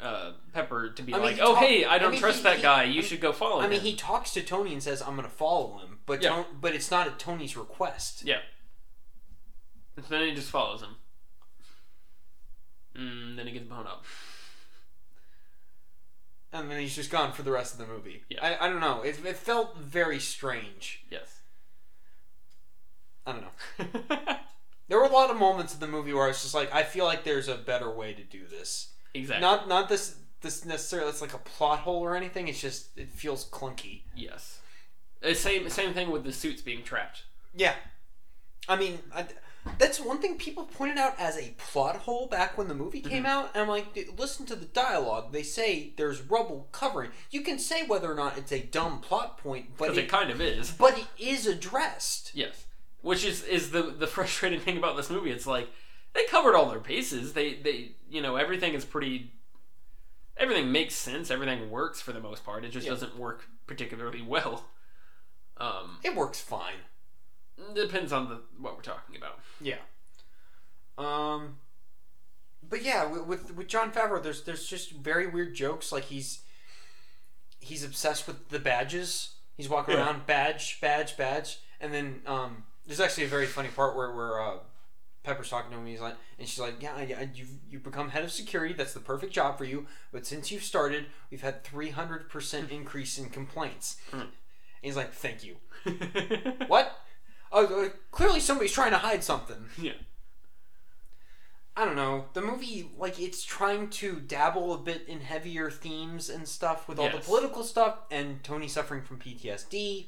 [0.00, 2.20] uh, Pepper to be I mean, like, he oh talk- hey, I I don't mean,
[2.20, 2.80] trust he- that he- guy.
[2.82, 3.70] I You mean- should go follow him I him.
[3.70, 6.44] mean, he talks to Tony and says, "I'm going to follow him," but Yeah.
[6.60, 8.22] But it's not at Tony's request.
[8.24, 8.40] Yeah.
[9.96, 10.96] And then he just follows him.
[12.96, 14.04] Mm, then he gets blown up.
[16.52, 18.22] And then he's just gone for the rest of the movie.
[18.28, 18.38] Yeah.
[18.42, 19.02] I, I don't know.
[19.02, 21.04] It, it felt very strange.
[21.10, 21.40] Yes.
[23.26, 24.36] I don't know.
[24.86, 26.82] There were a lot of moments in the movie where I was just like, I
[26.82, 28.92] feel like there's a better way to do this.
[29.14, 29.40] exactly.
[29.40, 31.08] Not not this this necessarily.
[31.08, 32.48] It's like a plot hole or anything.
[32.48, 34.02] It's just it feels clunky.
[34.14, 34.60] yes.
[35.26, 37.22] Uh, same same thing with the suits being trapped.
[37.54, 37.72] Yeah.
[38.68, 39.24] I mean, I,
[39.78, 43.24] that's one thing people pointed out as a plot hole back when the movie came
[43.24, 43.26] Mm-hmm.
[43.26, 43.50] out.
[43.54, 45.32] And I'm like, listen to the dialogue.
[45.32, 47.10] They say there's rubble covering.
[47.30, 50.30] You can say whether or not it's a dumb plot point, but it it, kind
[50.30, 50.70] of is.
[50.72, 52.30] but it is addressed.
[52.34, 52.66] Yes.
[53.02, 55.30] Which is is the the frustrating thing about this movie.
[55.30, 55.68] It's like
[56.12, 57.32] they covered all their bases.
[57.32, 59.32] They they you know everything is pretty.
[60.36, 61.30] Everything makes sense.
[61.30, 62.64] Everything works for the most part.
[62.64, 62.92] It just Yeah.
[62.92, 64.64] doesn't work particularly well.
[65.58, 66.78] Um, It works fine.
[67.74, 69.38] Depends on the what we're talking about.
[69.60, 69.78] Yeah.
[70.98, 71.56] Um.
[72.68, 75.92] But yeah, with, with with Jon Favreau, there's there's just very weird jokes.
[75.92, 76.40] Like he's
[77.60, 79.34] he's obsessed with the badges.
[79.56, 80.04] He's walking Yeah.
[80.06, 84.40] around badge, badge, badge, and then um There's actually a very funny part where where
[84.40, 84.56] uh,
[85.22, 85.86] Pepper's talking to him.
[85.86, 88.74] He's like, and she's like, "Yeah, yeah, you've you've become head of security.
[88.74, 89.86] That's the perfect job for you.
[90.12, 94.20] But since you've started, we've had 300 percent increase in complaints." Hmm.
[94.20, 94.28] And
[94.82, 95.56] he's like, "Thank you."
[96.66, 96.98] what?
[97.56, 99.66] Oh, uh, clearly somebody's trying to hide something.
[99.80, 99.92] Yeah.
[101.76, 102.26] I don't know.
[102.34, 106.98] The movie, like, it's trying to dabble a bit in heavier themes and stuff with
[107.00, 110.06] all the political stuff, and Tony suffering from PTSD,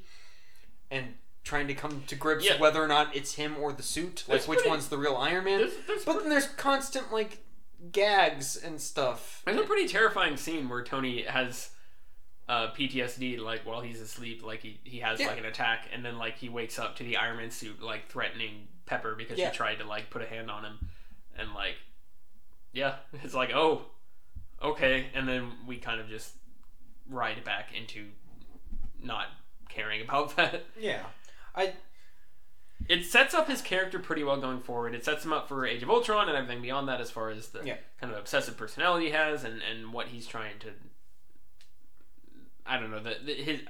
[0.92, 2.58] and trying to come to grips Yeah.
[2.60, 4.24] whether or not it's him or the suit.
[4.28, 5.58] Like, There's which pretty- one's the real Iron Man?
[5.58, 7.38] There's, there's, But then there's constant, like,
[7.92, 9.42] gags and stuff.
[9.44, 11.70] there's a pretty terrifying scene where Tony has
[12.48, 15.28] uh, PTSD, like while he's asleep, like he, he has Yeah.
[15.28, 18.08] like an attack, and then like he wakes up to the Iron Man suit, like
[18.08, 19.50] threatening Pepper because Yeah.
[19.50, 20.78] she tried to like put a hand on him,
[21.36, 21.74] and like,
[22.72, 23.86] yeah, it's like oh,
[24.62, 26.34] okay, and then we kind of just
[27.08, 28.06] ride back into
[29.02, 29.26] not
[29.68, 30.64] caring about that.
[30.78, 31.02] Yeah.
[31.54, 31.72] I
[32.88, 34.94] it sets up his character pretty well going forward.
[34.94, 37.48] It sets him up for Age of Ultron and everything beyond that, as far as
[37.48, 37.76] the Yeah.
[38.00, 40.68] kind of obsessive personality he has and and what he's trying to.
[42.68, 43.60] I don't know the, the his.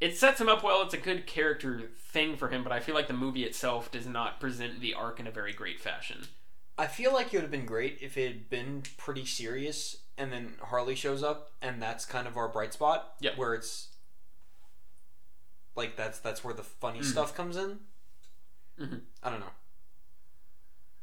[0.00, 0.82] It sets him up well.
[0.82, 4.06] It's a good character thing for him, but I feel like the movie itself does
[4.06, 6.26] not present the arc in a very great fashion.
[6.76, 10.32] I feel like it would have been great if it had been pretty serious, and
[10.32, 13.14] then Harley shows up, and that's kind of our bright spot.
[13.20, 13.36] Yep.
[13.38, 13.88] Where it's
[15.76, 17.04] like that's that's where the funny Mhm.
[17.04, 17.78] stuff comes in.
[18.80, 19.02] Mhm.
[19.22, 19.52] I don't know.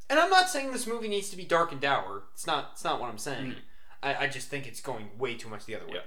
[0.09, 2.23] And I'm not saying this movie needs to be dark and dour.
[2.33, 2.71] It's not.
[2.73, 3.51] It's not what I'm saying.
[3.51, 3.55] Mhm.
[4.01, 5.93] I, I just think it's going way too much the other way.
[5.95, 6.01] Yeah.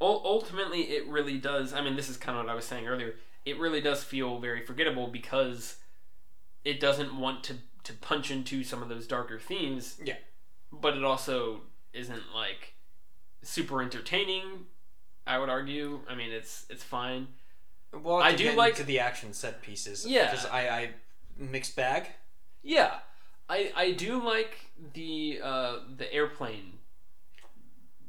[0.00, 2.86] Ul- ultimately it really does i mean this is kind of what i was saying
[2.86, 5.76] earlier it really does feel very forgettable because
[6.64, 10.16] it doesn't want to to punch into some of those darker themes Yeah.
[10.72, 12.74] but it also isn't like
[13.42, 14.66] super entertaining
[15.26, 17.28] i would argue i mean it's it's fine
[17.92, 20.06] Well, I do like- into the action set pieces.
[20.06, 20.30] Yeah.
[20.30, 20.90] Because I, I
[21.38, 22.08] mixed bag.
[22.62, 22.98] yeah
[23.48, 26.77] i i do like the uh the airplane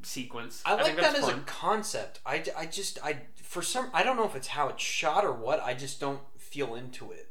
[0.02, 1.39] sequence I like think that as fun.
[1.39, 2.20] a concept.
[2.26, 5.34] I, I just I for some I don't know if it's how it's shot or
[5.34, 5.62] what.
[5.62, 7.30] I just don't feel into it.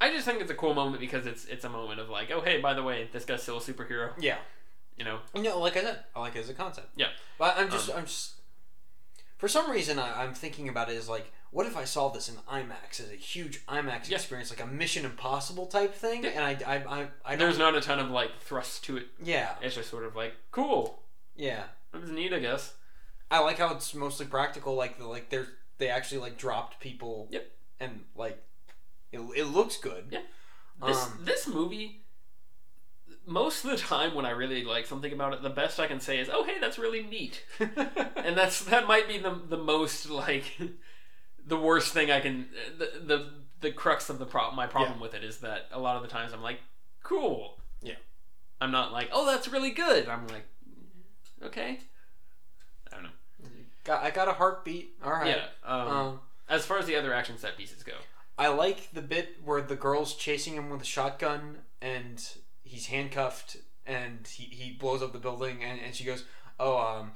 [0.00, 2.40] I just think it's a cool moment because it's it's a moment of like, oh
[2.40, 4.10] hey, by the way, this guy's still a superhero.
[4.18, 4.38] Yeah.
[4.96, 6.88] You know, No, like I said, I like it as a concept.
[6.96, 7.08] Yeah.
[7.38, 8.32] But I'm just Um, I'm just
[9.36, 12.28] for some reason I, I'm thinking about it as like, what if I saw this
[12.28, 14.16] in IMAX as a huge IMAX Yeah.
[14.16, 16.30] experience, like a Mission Impossible type thing, Yeah.
[16.36, 19.06] and I I I, I there's not a ton of like thrust to it.
[19.22, 21.02] yeah, It's just sort of like cool.
[21.34, 21.64] yeah.
[21.92, 22.74] That was neat, I guess.
[23.30, 24.74] I like how it's mostly practical.
[24.74, 25.48] Like the like they're
[25.78, 27.28] they actually like dropped people.
[27.30, 27.50] Yep.
[27.80, 28.42] And like,
[29.12, 30.04] it, it looks good.
[30.10, 30.20] Yeah.
[30.86, 32.02] This Um, this movie,
[33.26, 36.00] most of the time when I really like something about it, the best I can
[36.00, 40.08] say is, oh hey, that's really neat, and that's that might be the the most
[40.10, 40.44] like
[41.46, 43.30] the worst thing I can the the
[43.60, 44.56] the crux of the problem.
[44.56, 46.60] My problem with it is that a lot of the times I'm like,
[47.02, 47.58] cool.
[47.82, 47.94] Yeah.
[48.60, 50.08] I'm not like, oh, that's really good.
[50.08, 50.44] I'm like,
[51.42, 51.80] okay.
[52.90, 53.10] I don't know.
[53.84, 54.94] got I got a heartbeat.
[55.04, 55.36] All right.
[55.36, 55.46] Yeah.
[55.64, 57.94] Um, Um, as far as the other action set pieces go,
[58.38, 62.22] I like the bit where the girl's chasing him with a shotgun and
[62.62, 66.24] he's handcuffed and he, he blows up the building and, and she goes,
[66.60, 67.12] Oh, um,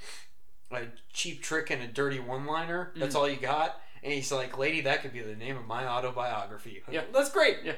[0.72, 2.92] a cheap trick and a dirty one liner.
[2.96, 3.18] That's Mhm.
[3.18, 3.80] all you got?
[4.02, 6.82] And he's like, Lady, that could be the name of my autobiography.
[6.90, 7.02] Yeah.
[7.12, 7.58] That's great.
[7.64, 7.74] Yeah.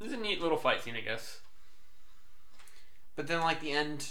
[0.00, 1.38] It's a neat little fight scene, I guess.
[3.16, 4.08] But then, like, the end.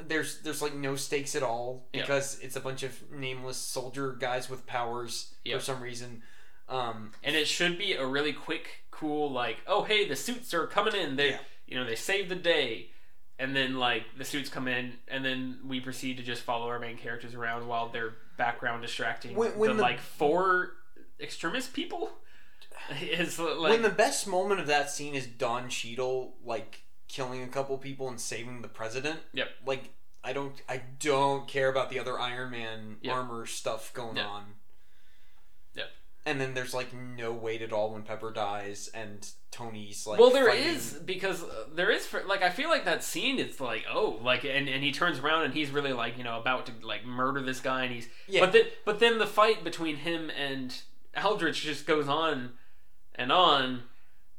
[0.00, 2.02] There's there's like no stakes at all Yeah.
[2.02, 6.22] because it's a bunch of nameless soldier guys with powers for some reason.
[6.68, 10.68] Um, And it should be a really quick, cool, like, oh hey, the suits are
[10.68, 11.16] coming in.
[11.16, 11.38] They, Yeah.
[11.66, 12.90] you know, they saved the day,
[13.40, 16.78] and then like the suits come in, and then we proceed to just follow our
[16.78, 20.72] main characters around while they're background distracting When- when the, the- like four
[21.20, 22.10] extremis people.
[23.02, 27.48] Is like when the best moment of that scene is Don Cheadle like killing a
[27.48, 29.20] couple people and saving the president.
[29.34, 29.48] Yep.
[29.66, 29.90] Like
[30.24, 33.14] I don't I don't care about the other Iron Man Yep.
[33.14, 34.26] armor stuff going Yep.
[34.26, 34.44] on.
[36.28, 40.28] And then there's like no weight at all when Pepper dies and Tony's like well,
[40.30, 43.38] there fighting- is because uh, there is for, like I feel like that scene.
[43.38, 46.38] It's like oh, like and, and he turns around and he's really like you know
[46.38, 48.40] about to like murder this guy and he's Yeah.
[48.40, 50.78] but then but then the fight between him and
[51.16, 52.50] Aldrich just goes on
[53.14, 53.84] and on,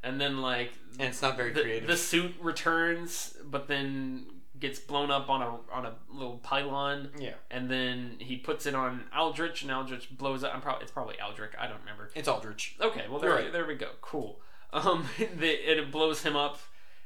[0.04, 1.88] and then like and it's not very the, creative.
[1.88, 4.28] the suit returns, but then
[4.60, 7.34] gets blown up on a on a little pylon, yeah.
[7.50, 10.54] and then he puts it on Aldrich, and Aldrich blows up.
[10.54, 11.52] I'm probably it's probably Aldrich.
[11.60, 12.10] I don't remember.
[12.16, 12.76] It's Aldrich.
[12.82, 13.52] Okay, well there, right.
[13.52, 13.90] there we go.
[14.02, 14.40] Cool.
[14.72, 16.60] Um, the, and it blows him up,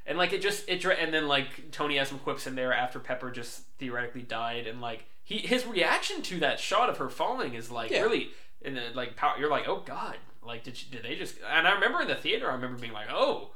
[0.06, 2.99] and like it just it and then like Tony has some quips in there after
[2.99, 7.54] Pepper just theoretically died, and like he his reaction to that shot of her falling
[7.54, 8.01] is like Yeah.
[8.01, 8.32] really
[8.64, 11.36] and then like power, you're like, oh god, like did she, did they just?
[11.49, 13.51] And I remember in the theater, I remember being like, oh,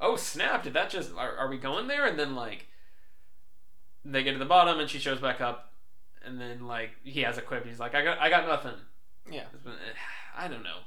[0.00, 1.12] oh snap, did that just?
[1.16, 2.06] Are, are we going there?
[2.06, 2.66] And then like
[4.12, 5.72] they get to the bottom, and she shows back up,
[6.24, 7.66] and then like he has a quip.
[7.66, 8.78] He's like, I got I got nothing.
[9.30, 9.44] Yeah.
[9.66, 9.70] Eh,
[10.36, 10.78] I don't know.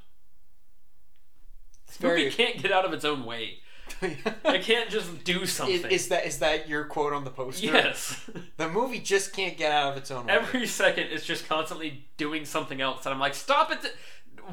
[1.88, 3.60] It's This movie can't get out of its own way.
[4.02, 5.90] It can't just do is, something.
[5.92, 7.66] is that is that your quote on the poster?
[7.66, 8.30] yes.
[8.58, 10.34] The movie just can't get out of its own way.
[10.34, 13.96] Every second, it's just constantly doing something else, and I'm like, stop it!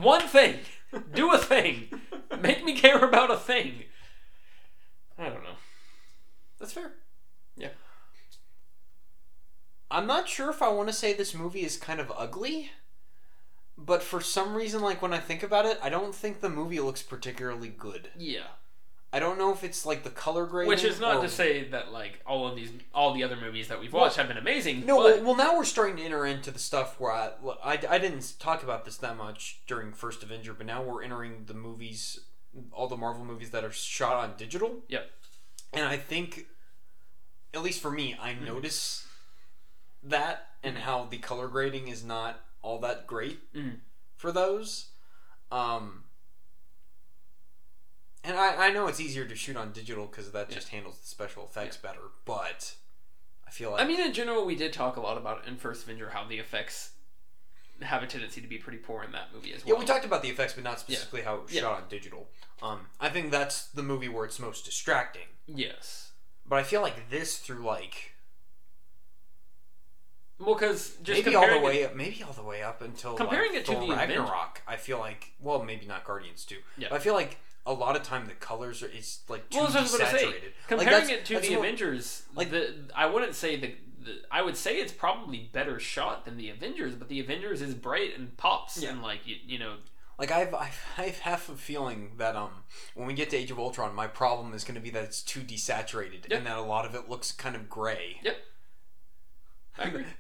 [0.00, 0.60] One thing,
[1.12, 1.88] do a thing,
[2.40, 3.84] make me care about a thing.
[5.18, 5.56] I don't know.
[6.58, 6.92] That's fair.
[9.91, 12.70] I'm not sure if I want to say this movie is kind of ugly,
[13.78, 16.80] but for some reason, like when I think about it, I don't think the movie
[16.80, 18.09] looks particularly good.
[18.16, 18.47] Yeah.
[19.12, 21.68] I don't know if it's like the color grading, Which is not or- to say
[21.68, 24.37] that like all of these, all the other movies that we've Well, watched have been
[24.37, 24.84] amazing.
[24.84, 27.30] No, but, well, well, now we're starting to enter into the stuff where I,
[27.64, 31.45] I, I didn't talk about this that much during First Avenger, but now we're entering
[31.47, 32.18] the movies,
[32.72, 34.80] all the Marvel movies that are shot on digital.
[34.89, 35.09] Yep.
[35.72, 36.47] And I think,
[37.55, 38.45] at least for me, I Mm-hmm.
[38.45, 39.05] notice
[40.09, 43.80] that and how the color grading is not all that great Mhm.
[44.16, 44.90] for those.
[45.50, 46.04] Um,
[48.24, 51.07] and I, I know it's easier to shoot on digital because that just handles the
[51.07, 52.74] special effects better, but
[53.46, 55.84] I feel like I mean, in general, we did talk a lot about in First
[55.84, 56.90] Avenger how the effects
[57.82, 59.74] have a tendency to be pretty poor in that movie as well.
[59.74, 61.61] Yeah, we talked about the effects, but not specifically how it was Yeah.
[61.62, 62.28] shot on digital.
[62.62, 65.28] Um, I think that's the movie where it's most distracting.
[65.46, 66.12] Yes.
[66.46, 68.14] But I feel like this through like
[70.39, 73.14] Well, because just maybe all the it- way up, maybe all the way up until
[73.14, 74.62] Comparing like, it to Thor the Ragnarok.
[74.66, 76.59] I feel like well, maybe not Guardians too.
[76.76, 76.89] Yeah.
[76.91, 79.68] But I feel like a lot of time the colors are it's like too Well,
[79.68, 80.26] that's what I was gonna say.
[80.26, 80.43] desaturated.
[80.43, 83.74] Like, Comparing that's- it to the what- Avengers, like- like the I wouldn't say the,
[84.05, 87.74] the I would say it's probably better shot than the Avengers, but the Avengers is
[87.74, 88.91] bright and pops Yeah.
[88.91, 89.76] and like you, you know
[90.18, 92.51] Like I've, I've I've half a feeling that um
[92.95, 95.22] when we get to Age of Ultron, my problem is going to be that it's
[95.22, 96.32] too desaturated Yep.
[96.39, 98.20] and that a lot of it looks kind of gray.
[98.22, 98.37] Yep.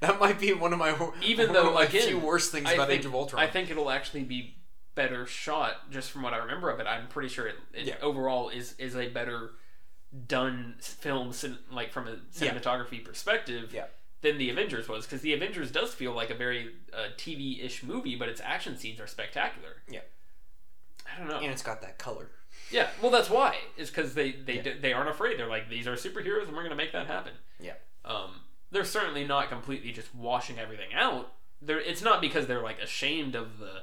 [0.00, 2.88] That might be one of my Even though, my again, few worst things I about
[2.88, 3.42] think, Age of Ultron.
[3.42, 4.56] I think it'll actually be
[4.94, 6.86] better shot just from what I remember of it.
[6.86, 7.94] I'm pretty sure it, it Yeah.
[8.02, 9.50] overall is is a better
[10.26, 11.32] done film
[11.70, 12.54] like from a Yeah.
[12.54, 13.86] cinematography perspective Yeah.
[14.22, 18.16] than the Avengers was because the Avengers does feel like a very uh, TV-ish movie,
[18.16, 19.82] but its action scenes are spectacular.
[19.88, 20.00] Yeah.
[21.12, 21.38] I don't know.
[21.38, 22.30] and it's got that color.
[22.70, 23.58] Yeah, well, that's why.
[23.76, 24.62] Is because they they, Yeah.
[24.62, 25.38] d they aren't afraid.
[25.38, 27.34] They're like these are superheroes, and we're gonna make that happen.
[27.60, 27.74] Yeah.
[28.04, 28.40] Um,
[28.70, 31.32] they're certainly not completely just washing everything out.
[31.60, 33.82] They're it's not because they're like ashamed of the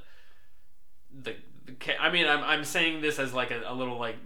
[1.11, 1.35] the.
[1.65, 4.17] the I mean, I'm I'm saying this as like a, a little like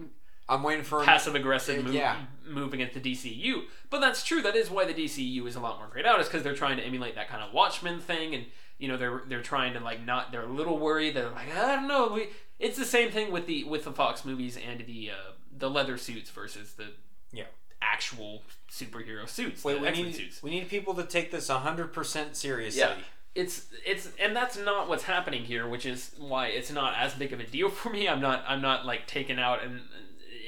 [0.49, 2.17] I'm waiting for passive aggressive move, yeah.
[2.45, 4.41] move against the DCU, but that's true.
[4.41, 6.19] That is why the DCU is a lot more grayed out.
[6.19, 8.45] Is because they're trying to emulate that kind of Watchmen thing, and
[8.77, 10.31] you know they're they're trying to like not.
[10.31, 11.15] They're a little worried.
[11.15, 12.13] They're like I don't know.
[12.13, 12.29] We
[12.59, 15.97] it's the same thing with the with the Fox movies and the uh, the leather
[15.97, 16.93] suits versus the
[17.33, 17.45] Yeah.
[17.81, 19.63] Actual superhero suits.
[19.63, 20.43] Wait, we need suits.
[20.43, 22.79] we need people to take this 100% seriously.
[22.81, 22.93] Yeah.
[23.35, 27.33] It's it's and that's not what's happening here, which is why it's not as big
[27.33, 28.07] of a deal for me.
[28.09, 29.81] I'm not I'm not like taken out, and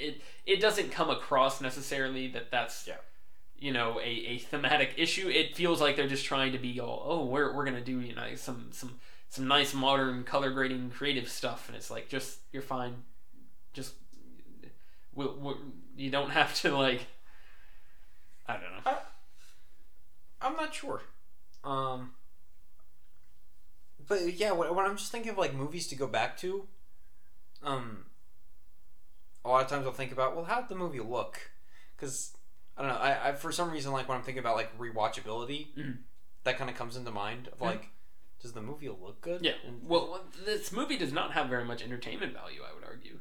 [0.02, 2.96] it it doesn't come across necessarily that that's Yeah.
[3.60, 5.30] you know a, a thematic issue.
[5.30, 8.16] It feels like they're just trying to be all oh we're we're gonna do you
[8.16, 8.96] know some some
[9.30, 13.04] some nice modern color grading creative stuff, and it's like just you're fine,
[13.72, 13.94] just
[15.14, 15.58] we'll, we'll,
[15.96, 17.06] you don't have to like
[18.50, 18.98] I don't know.
[20.42, 21.02] I'm not sure.
[21.64, 22.12] Um
[24.08, 26.66] but yeah, when, when I'm just thinking of like movies to go back to,
[27.62, 28.06] um,
[29.46, 31.52] a lot of times I'll think about, well, how'd the movie look?
[31.96, 32.36] Because
[32.76, 35.68] I don't know, I, I for some reason like when I'm thinking about like rewatchability,
[35.78, 35.98] Mhm.
[36.44, 37.90] that kind of comes into mind of like,
[38.42, 39.44] does the movie look good?
[39.44, 39.52] Yeah.
[39.68, 42.62] And- Well, well, this movie does not have very much entertainment value.
[42.68, 43.20] I would argue.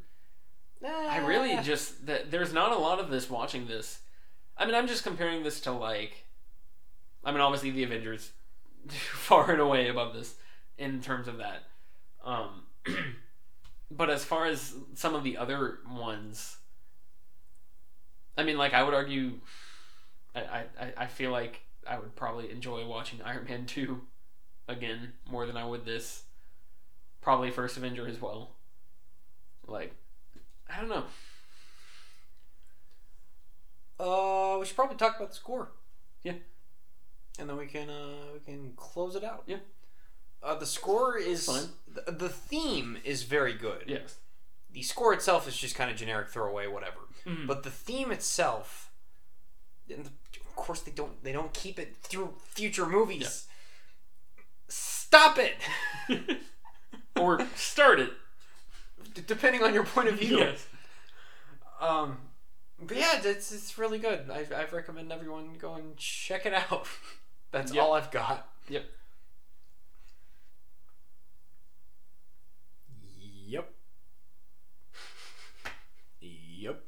[1.10, 3.98] I really just that there's not a lot of this watching this.
[4.58, 6.24] I mean, I'm just comparing this to like,
[7.24, 8.32] I mean, obviously the Avengers,
[8.88, 10.34] far and away above this
[10.78, 11.64] in terms of that.
[12.24, 12.62] Um,
[13.90, 16.56] but as far as some of the other ones,
[18.36, 19.34] I mean, like I would argue,
[20.34, 24.02] I I, I- feel like I would probably enjoy watching Iron Man two
[24.68, 26.24] again more than I would this.
[27.20, 28.52] Probably First Avenger as well.
[29.66, 29.94] Like,
[30.70, 31.04] I don't know.
[34.00, 35.72] Uh, we should probably talk about the score.
[36.22, 36.34] Yeah.
[37.38, 39.44] And then we can uh we can close it out.
[39.46, 39.58] Yeah.
[40.42, 41.68] Uh, the score is Fine.
[42.06, 43.84] The, the theme is very good.
[43.86, 44.16] Yes.
[44.72, 47.00] The score itself is just kind of generic throwaway whatever.
[47.26, 47.46] Mhm.
[47.46, 48.90] But the theme itself
[49.88, 53.46] and the, of course they don't they don't keep it through future movies.
[54.68, 55.54] Stop it.
[57.18, 58.10] or start it.
[59.14, 60.38] D- depending on your point of view.
[60.38, 60.66] Yes.
[61.80, 62.18] Um,
[62.80, 64.30] but yeah, it's it's really good.
[64.30, 66.86] I I recommend everyone go and check it out.
[67.50, 67.82] That's Yep.
[67.84, 68.48] all I've got.
[68.68, 68.84] Yep.
[73.46, 73.70] Yep.
[76.20, 76.84] Yep.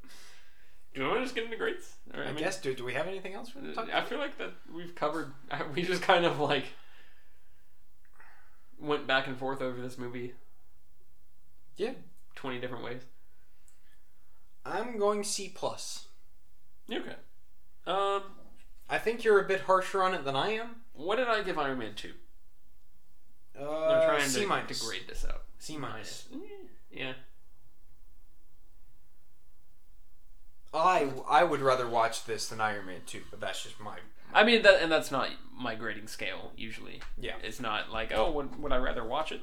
[0.92, 1.94] Do you want to just get into grades?
[2.12, 2.60] Or, I, guess.
[2.60, 4.08] Do do we have anything else we want to talk I about?
[4.08, 5.32] feel like that we've covered.
[5.74, 6.64] We just kind of like
[8.78, 10.34] went back and forth over this movie
[11.76, 11.92] Yeah.
[12.34, 13.02] twenty different ways.
[14.64, 16.06] I'm going C plus.
[16.90, 17.14] Okay.
[17.86, 18.22] Um,
[18.88, 20.76] I think you're a bit harsher on it than I am.
[20.92, 22.12] what did I give Iron Man two?
[23.58, 24.80] Uh, I'm trying C to, minus.
[24.80, 25.42] to grade this out.
[25.58, 26.26] C minus.
[26.32, 26.38] Eh,
[26.90, 27.12] Yeah.
[30.72, 33.98] I I would rather watch this than Iron Man two, but that's just my.
[34.32, 36.52] I mean that, and that's not my grading scale.
[36.56, 37.34] Usually, Yeah.
[37.42, 39.40] it's not like oh, would, would I rather watch it?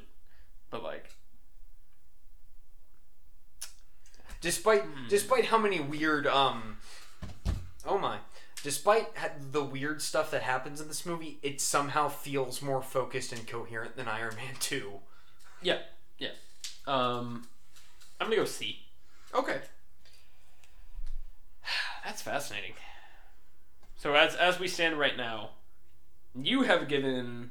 [0.70, 1.10] But like,
[4.40, 5.08] Despite Hmm.
[5.08, 6.78] despite how many weird um,
[7.84, 8.18] oh my,
[8.62, 9.08] despite
[9.52, 13.96] the weird stuff that happens in this movie, it somehow feels more focused and coherent
[13.96, 15.00] than Iron Man two.
[15.62, 15.78] yeah,
[16.18, 16.30] yeah.
[16.86, 17.48] Um,
[18.20, 18.86] I'm gonna go C.
[19.34, 19.60] Okay.
[22.04, 22.74] That's fascinating.
[23.96, 25.50] So as as we stand right now,
[26.34, 27.50] you have given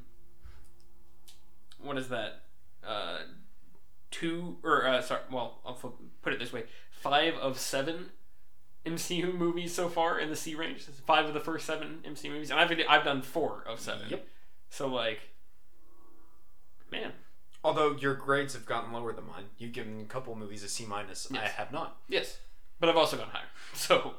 [1.80, 2.40] what is that?
[2.84, 3.18] Uh,
[4.18, 5.74] two or uh, sorry, well, I'll
[6.22, 8.10] put it this way: five of seven
[8.84, 10.82] MCU movies so far in the C range.
[11.06, 14.08] Five of the first seven MCU movies, and I've I've done four of seven.
[14.10, 14.26] Yep.
[14.70, 15.20] So like,
[16.90, 17.12] man,
[17.64, 20.86] Although your grades have gotten lower than mine, you've given a couple movies a C
[20.86, 21.30] minus.
[21.32, 21.98] I have not.
[22.08, 22.38] yes,
[22.78, 23.42] but I've also gone higher.
[23.74, 24.14] So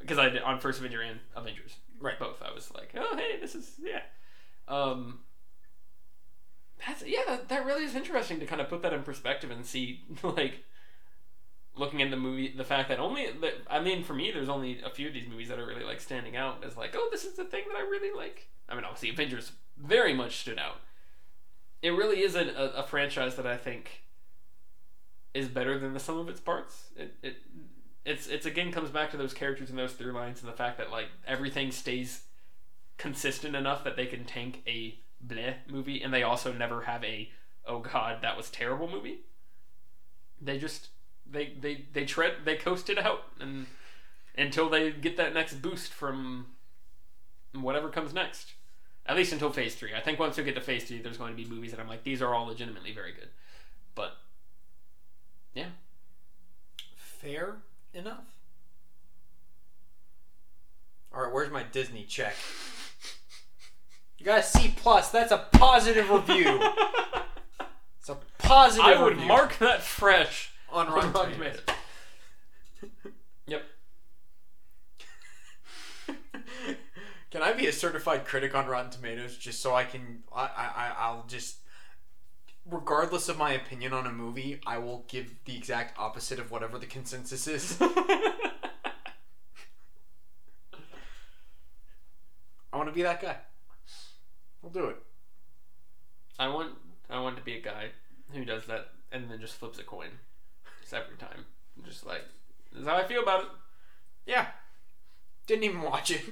[0.00, 1.76] because I did on First Avenger and Avengers.
[2.00, 2.18] Right.
[2.18, 2.42] both.
[2.42, 4.02] I was like, oh hey, this is yeah.
[4.66, 5.20] Um,
[6.86, 9.64] that's yeah, that, that really is interesting to kind of put that in perspective and
[9.64, 10.64] see like
[11.74, 14.80] looking at the movie, the fact that only that I mean, for me, there's only
[14.82, 17.24] a few of these movies that are really like standing out as like, oh, this
[17.24, 18.48] is the thing that I really like.
[18.68, 20.80] I mean, obviously, Avengers very much stood out.
[21.82, 24.02] It really is a, a, a franchise that I think
[25.34, 26.90] is better than the sum of its parts.
[26.96, 27.36] It, it
[28.04, 30.78] it's it's again comes back to those characters and those through lines and the fact
[30.78, 32.24] that like everything stays
[32.98, 37.30] consistent enough that they can tank a bleh movie and they also never have a
[37.66, 39.20] oh god that was terrible movie.
[40.40, 40.88] They just
[41.30, 43.66] they they they tread they coast it out and
[44.36, 46.46] until they get that next boost from
[47.52, 48.54] whatever comes next.
[49.04, 49.94] At least until phase three.
[49.94, 51.88] I think once we get to phase three, there's going to be movies that I'm
[51.88, 53.30] like, these are all legitimately very good.
[53.96, 54.12] But
[55.54, 55.70] yeah,
[57.22, 57.58] Fair
[57.94, 58.24] enough.
[61.14, 62.34] All right, where's my Disney check?
[64.22, 65.10] You got a C plus.
[65.10, 66.70] That's a positive review.
[67.98, 68.84] It's a positive.
[68.84, 71.60] I would review mark that fresh on Rotten Rotten Tomatoes.
[72.80, 73.12] Tomatoes.
[73.46, 73.62] Yep.
[77.30, 80.24] Can I be a certified critic on Rotten Tomatoes just so I can?
[80.34, 81.58] I I- I'll just,
[82.68, 86.78] regardless of my opinion on a movie, I will give the exact opposite of whatever
[86.80, 87.76] the consensus is.
[87.80, 88.42] I
[92.72, 93.36] want to be that guy.
[94.62, 94.96] We'll do it.
[96.38, 96.70] I want
[97.10, 97.88] I want to be a guy
[98.32, 100.10] who does that and then just flips a coin.
[100.80, 101.44] Just every time.
[101.84, 102.24] Just like
[102.72, 103.48] this is how I feel about it.
[104.26, 104.46] Yeah.
[105.46, 106.22] Didn't even watch it.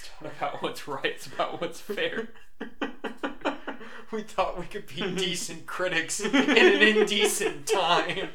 [0.00, 2.28] It's not about what's right, it's about what's fair.
[4.12, 8.30] we thought we could be decent critics in an indecent time.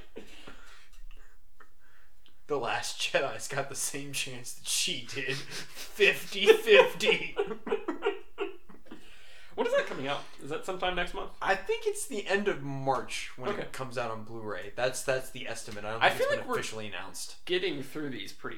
[2.47, 7.37] The Last Jedi's got the same chance that she did 50 50.
[9.55, 10.19] When is that coming out?
[10.43, 11.31] Is that sometime next month?
[11.41, 13.61] I think it's the end of March when Okay.
[13.61, 14.73] it comes out on Blu ray.
[14.75, 15.85] That's that's the estimate.
[15.85, 17.37] I don't I think feel it's like been we're- officially announced.
[17.45, 18.57] Getting through these pretty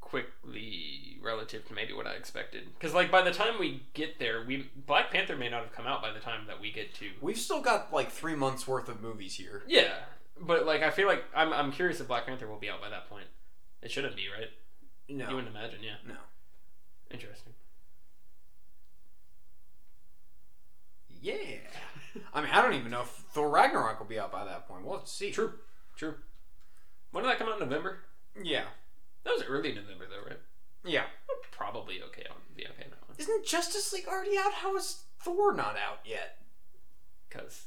[0.00, 2.68] quickly relative to maybe what I expected.
[2.78, 5.86] Because like by the time we get there, we Black Panther may not have come
[5.86, 8.88] out by the time that we get to We've still got like three months worth
[8.88, 9.64] of movies here.
[9.66, 9.94] Yeah,
[10.40, 12.90] but like I feel like I'm I'm curious if Black Panther will be out by
[12.90, 13.26] that point.
[13.82, 14.48] It shouldn't be, right?
[15.08, 15.28] No.
[15.28, 15.96] You wouldn't imagine, yeah.
[16.06, 16.16] No.
[17.10, 17.52] Interesting.
[21.20, 21.58] Yeah.
[22.34, 24.84] I mean, I don't even know if Thor Ragnarok will be out by that point.
[24.84, 25.30] We'll see.
[25.30, 25.52] True.
[25.96, 26.14] True.
[27.10, 27.98] When did that come out in November?
[28.42, 28.64] Yeah.
[29.24, 30.38] That was early November though, right?
[30.84, 31.04] Yeah.
[31.50, 32.24] Probably okay.
[32.28, 33.16] I'll be okay on that one.
[33.18, 34.52] Isn't Justice League already out?
[34.52, 36.38] How is Thor not out yet?
[37.28, 37.64] Because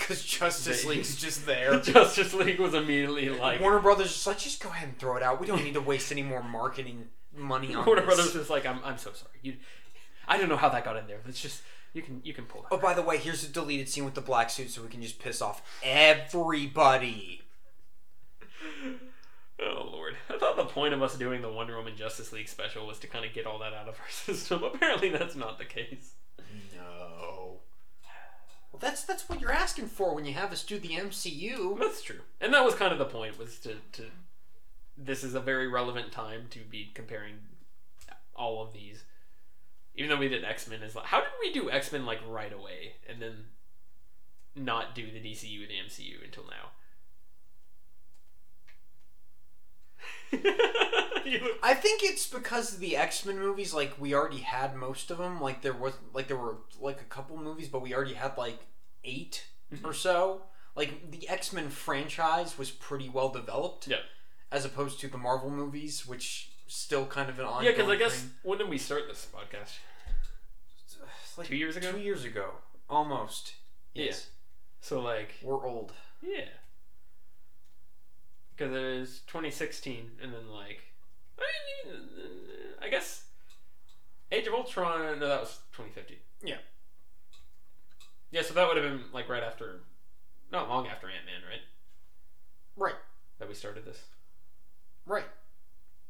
[0.00, 1.78] Because Justice League's just there.
[1.78, 5.16] Justice League was immediately like Warner Brothers is just like, just go ahead and throw
[5.16, 5.40] it out.
[5.40, 8.16] We don't need to waste any more marketing money on Warner this.
[8.16, 9.34] Brothers is like I'm I'm so sorry.
[9.42, 9.54] You
[10.26, 11.20] I don't know how that got in there.
[11.24, 12.68] Let's just you can you can pull that.
[12.72, 15.02] Oh, by the way, here's a deleted scene with the black suit, so we can
[15.02, 17.42] just piss off everybody.
[19.62, 20.14] Oh lord!
[20.30, 23.06] I thought the point of us doing the Wonder Woman Justice League special was to
[23.06, 24.62] kind of get all that out of our system.
[24.64, 26.14] Apparently, that's not the case.
[26.74, 27.58] No.
[28.72, 31.78] Well, that's that's what you're asking for when you have us do the MCU.
[31.78, 33.38] That's true, and that was kind of the point.
[33.38, 34.04] Was to to
[34.96, 37.36] this is a very relevant time to be comparing
[38.34, 39.04] all of these.
[39.94, 42.20] Even though we did X Men, is like how did we do X Men like
[42.28, 43.46] right away and then
[44.54, 46.70] not do the DCU and the MCU until now?
[51.62, 55.40] I think it's because the X Men movies, like we already had most of them.
[55.40, 58.60] Like there was, like there were like a couple movies, but we already had like
[59.04, 59.86] 8 Mm-hmm.
[59.86, 60.42] or so.
[60.76, 63.86] Like the X Men franchise was pretty well developed.
[63.88, 63.98] Yeah.
[64.52, 67.64] As opposed to the Marvel movies, which still kind of an ongoing.
[67.66, 68.30] yeah, because I guess thing.
[68.42, 69.78] when did we start this podcast?
[71.38, 71.92] Like Two years ago?
[71.92, 72.50] Two years ago,
[72.88, 73.54] almost.
[73.94, 74.12] Yeah.
[74.80, 75.92] So like We're old.
[76.22, 76.44] Yeah.
[78.56, 80.80] Because it was 2016, and then like,
[81.38, 83.24] I, I guess
[84.32, 85.18] Age of Ultron.
[85.20, 86.16] No, that was 2015.
[86.42, 86.56] Yeah.
[88.30, 89.80] Yeah, so that would have been like right after,
[90.52, 91.60] not long after Ant Man, right?
[92.76, 92.94] Right.
[93.38, 93.98] That we started this.
[95.06, 95.24] Right.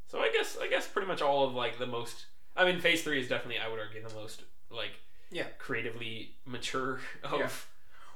[0.07, 2.27] So I guess I guess pretty much all of like the most.
[2.57, 4.93] I mean, Phase Three is definitely I would argue the most like
[5.31, 5.47] Yeah.
[5.59, 7.49] creatively mature of Yeah.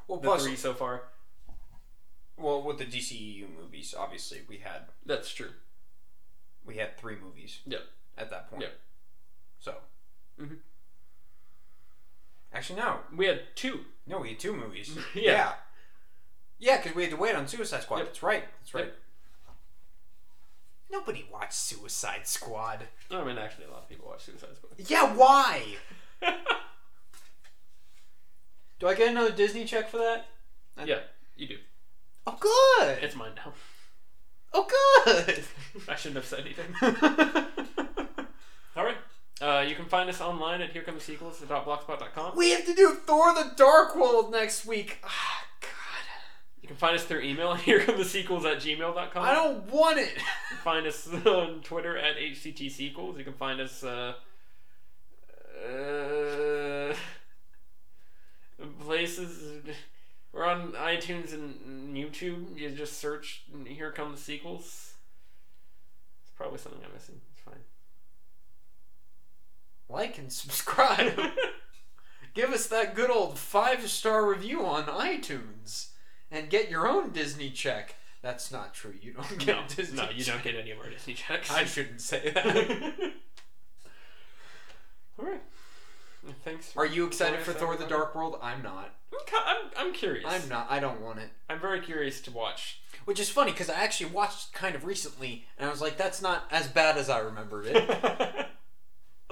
[0.08, 1.04] Well, the plus, three so far.
[2.36, 5.52] well, with the DCEU movies, obviously we had That's true.
[6.66, 7.60] we had three movies.
[7.64, 7.82] Yep.
[8.18, 8.62] At that point.
[8.62, 8.80] Yep.
[9.60, 9.76] So.
[10.40, 10.58] Mhm.
[12.54, 12.98] Actually, no.
[13.14, 13.80] We had two.
[14.06, 14.96] No, we had two movies.
[15.14, 15.22] Yeah.
[15.32, 15.52] Yeah.
[16.60, 17.98] Yeah, because we had to wait on Suicide Squad.
[17.98, 18.06] Yep.
[18.06, 18.44] That's right.
[18.60, 18.84] That's right.
[18.84, 18.96] Yep.
[20.90, 22.86] Nobody watched Suicide Squad.
[23.10, 24.72] I mean, actually, a lot of people watch Suicide Squad.
[24.88, 25.62] Yeah, why?
[28.78, 30.26] Do I get another Disney check for that?
[30.86, 31.00] yeah,
[31.36, 31.56] you do.
[32.26, 32.98] Oh, good.
[33.02, 33.52] It's mine now.
[34.52, 34.66] Oh,
[35.04, 35.44] good.
[35.88, 36.74] I shouldn't have said anything.
[39.44, 42.34] Uh, you can find us online at herecomesequels.blogspot.com.
[42.34, 45.00] we have to do Thor: The Dark World next week.
[45.04, 45.68] Ah, God.
[46.62, 49.22] You can find us through email at herecomesequels at gmail.com.
[49.22, 50.16] I don't want it.
[50.62, 53.18] find us on Twitter at HCTSequels.
[53.18, 54.14] You can find us uh,
[55.68, 56.94] uh,
[58.80, 59.62] places.
[60.32, 62.58] We're on iTunes and YouTube.
[62.58, 64.94] You just search "Here Come the Sequels."
[66.22, 67.20] It's probably something I'm missing.
[69.94, 71.18] Like and subscribe.
[72.34, 75.90] Give us that good old five star review on iTunes
[76.32, 77.94] and get your own Disney check.
[78.20, 78.94] That's not true.
[79.00, 80.34] You don't get No, Disney no, you check.
[80.34, 81.48] don't get any of our Disney checks.
[81.52, 82.44] I shouldn't say that.
[85.20, 85.42] All right.
[86.44, 86.72] Thanks.
[86.76, 87.86] Are you excited for Thor: The.
[87.86, 88.38] Dark World?
[88.42, 88.94] I'm not.
[89.12, 90.24] I'm, I'm, I'm curious.
[90.26, 90.66] I'm not.
[90.70, 91.28] I don't want it.
[91.48, 92.80] I'm very curious to watch.
[93.04, 96.20] Which is funny because I actually watched kind of recently, and I was like, "That's
[96.20, 98.48] not as bad as I remembered it."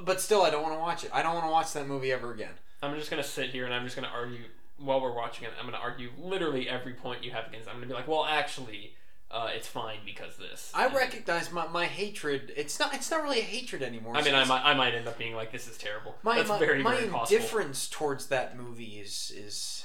[0.05, 1.11] But still, I don't want to watch it.
[1.13, 2.55] I don't want to watch that movie ever again.
[2.83, 4.41] I'm just gonna sit here and I'm just gonna argue
[4.79, 5.53] while we're watching it.
[5.59, 7.69] I'm gonna argue literally every point you have against.
[7.69, 7.71] It.
[7.71, 8.95] I'm gonna be like, well, actually,
[9.31, 10.71] uh, it's fine because this.
[10.75, 12.53] I And- recognize my, my hatred.
[12.57, 12.93] It's not.
[12.95, 14.17] It's not really a hatred anymore.
[14.17, 16.17] I mean, I might, I might end up being like, this is terrible.
[16.23, 17.37] My That's my, very, my very possible.
[17.37, 19.85] indifference towards that movie is is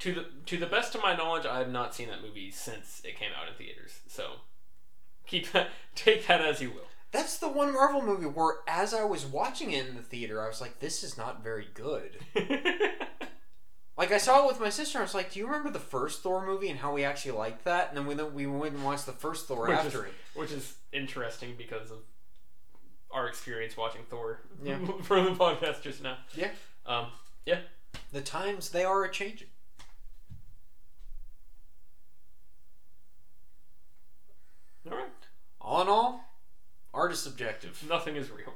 [0.00, 3.02] To the to the best of my knowledge, I have not seen that movie since
[3.04, 4.00] it came out in theaters.
[4.08, 4.24] So
[5.26, 6.88] keep that, take that as you will.
[7.12, 10.48] That's the one Marvel movie where, as I was watching it in the theater, I
[10.48, 12.16] was like, "This is not very good."
[13.94, 14.96] Like I saw it with my sister.
[14.98, 17.32] and I was like, "Do you remember the first Thor movie and how we actually
[17.32, 20.06] liked that?" And then we we went and watched the first Thor Which after is-
[20.06, 20.12] it.
[20.34, 21.98] which is interesting because of
[23.12, 24.78] our experience watching Thor Yeah.
[25.02, 26.16] for the podcast just now.
[26.34, 26.50] Yeah.
[26.86, 27.08] Um,
[28.12, 29.48] The times they are a changing.
[34.90, 35.06] all right.
[35.60, 36.24] All in all,
[36.94, 37.82] art is subjective.
[37.88, 38.54] Nothing is real.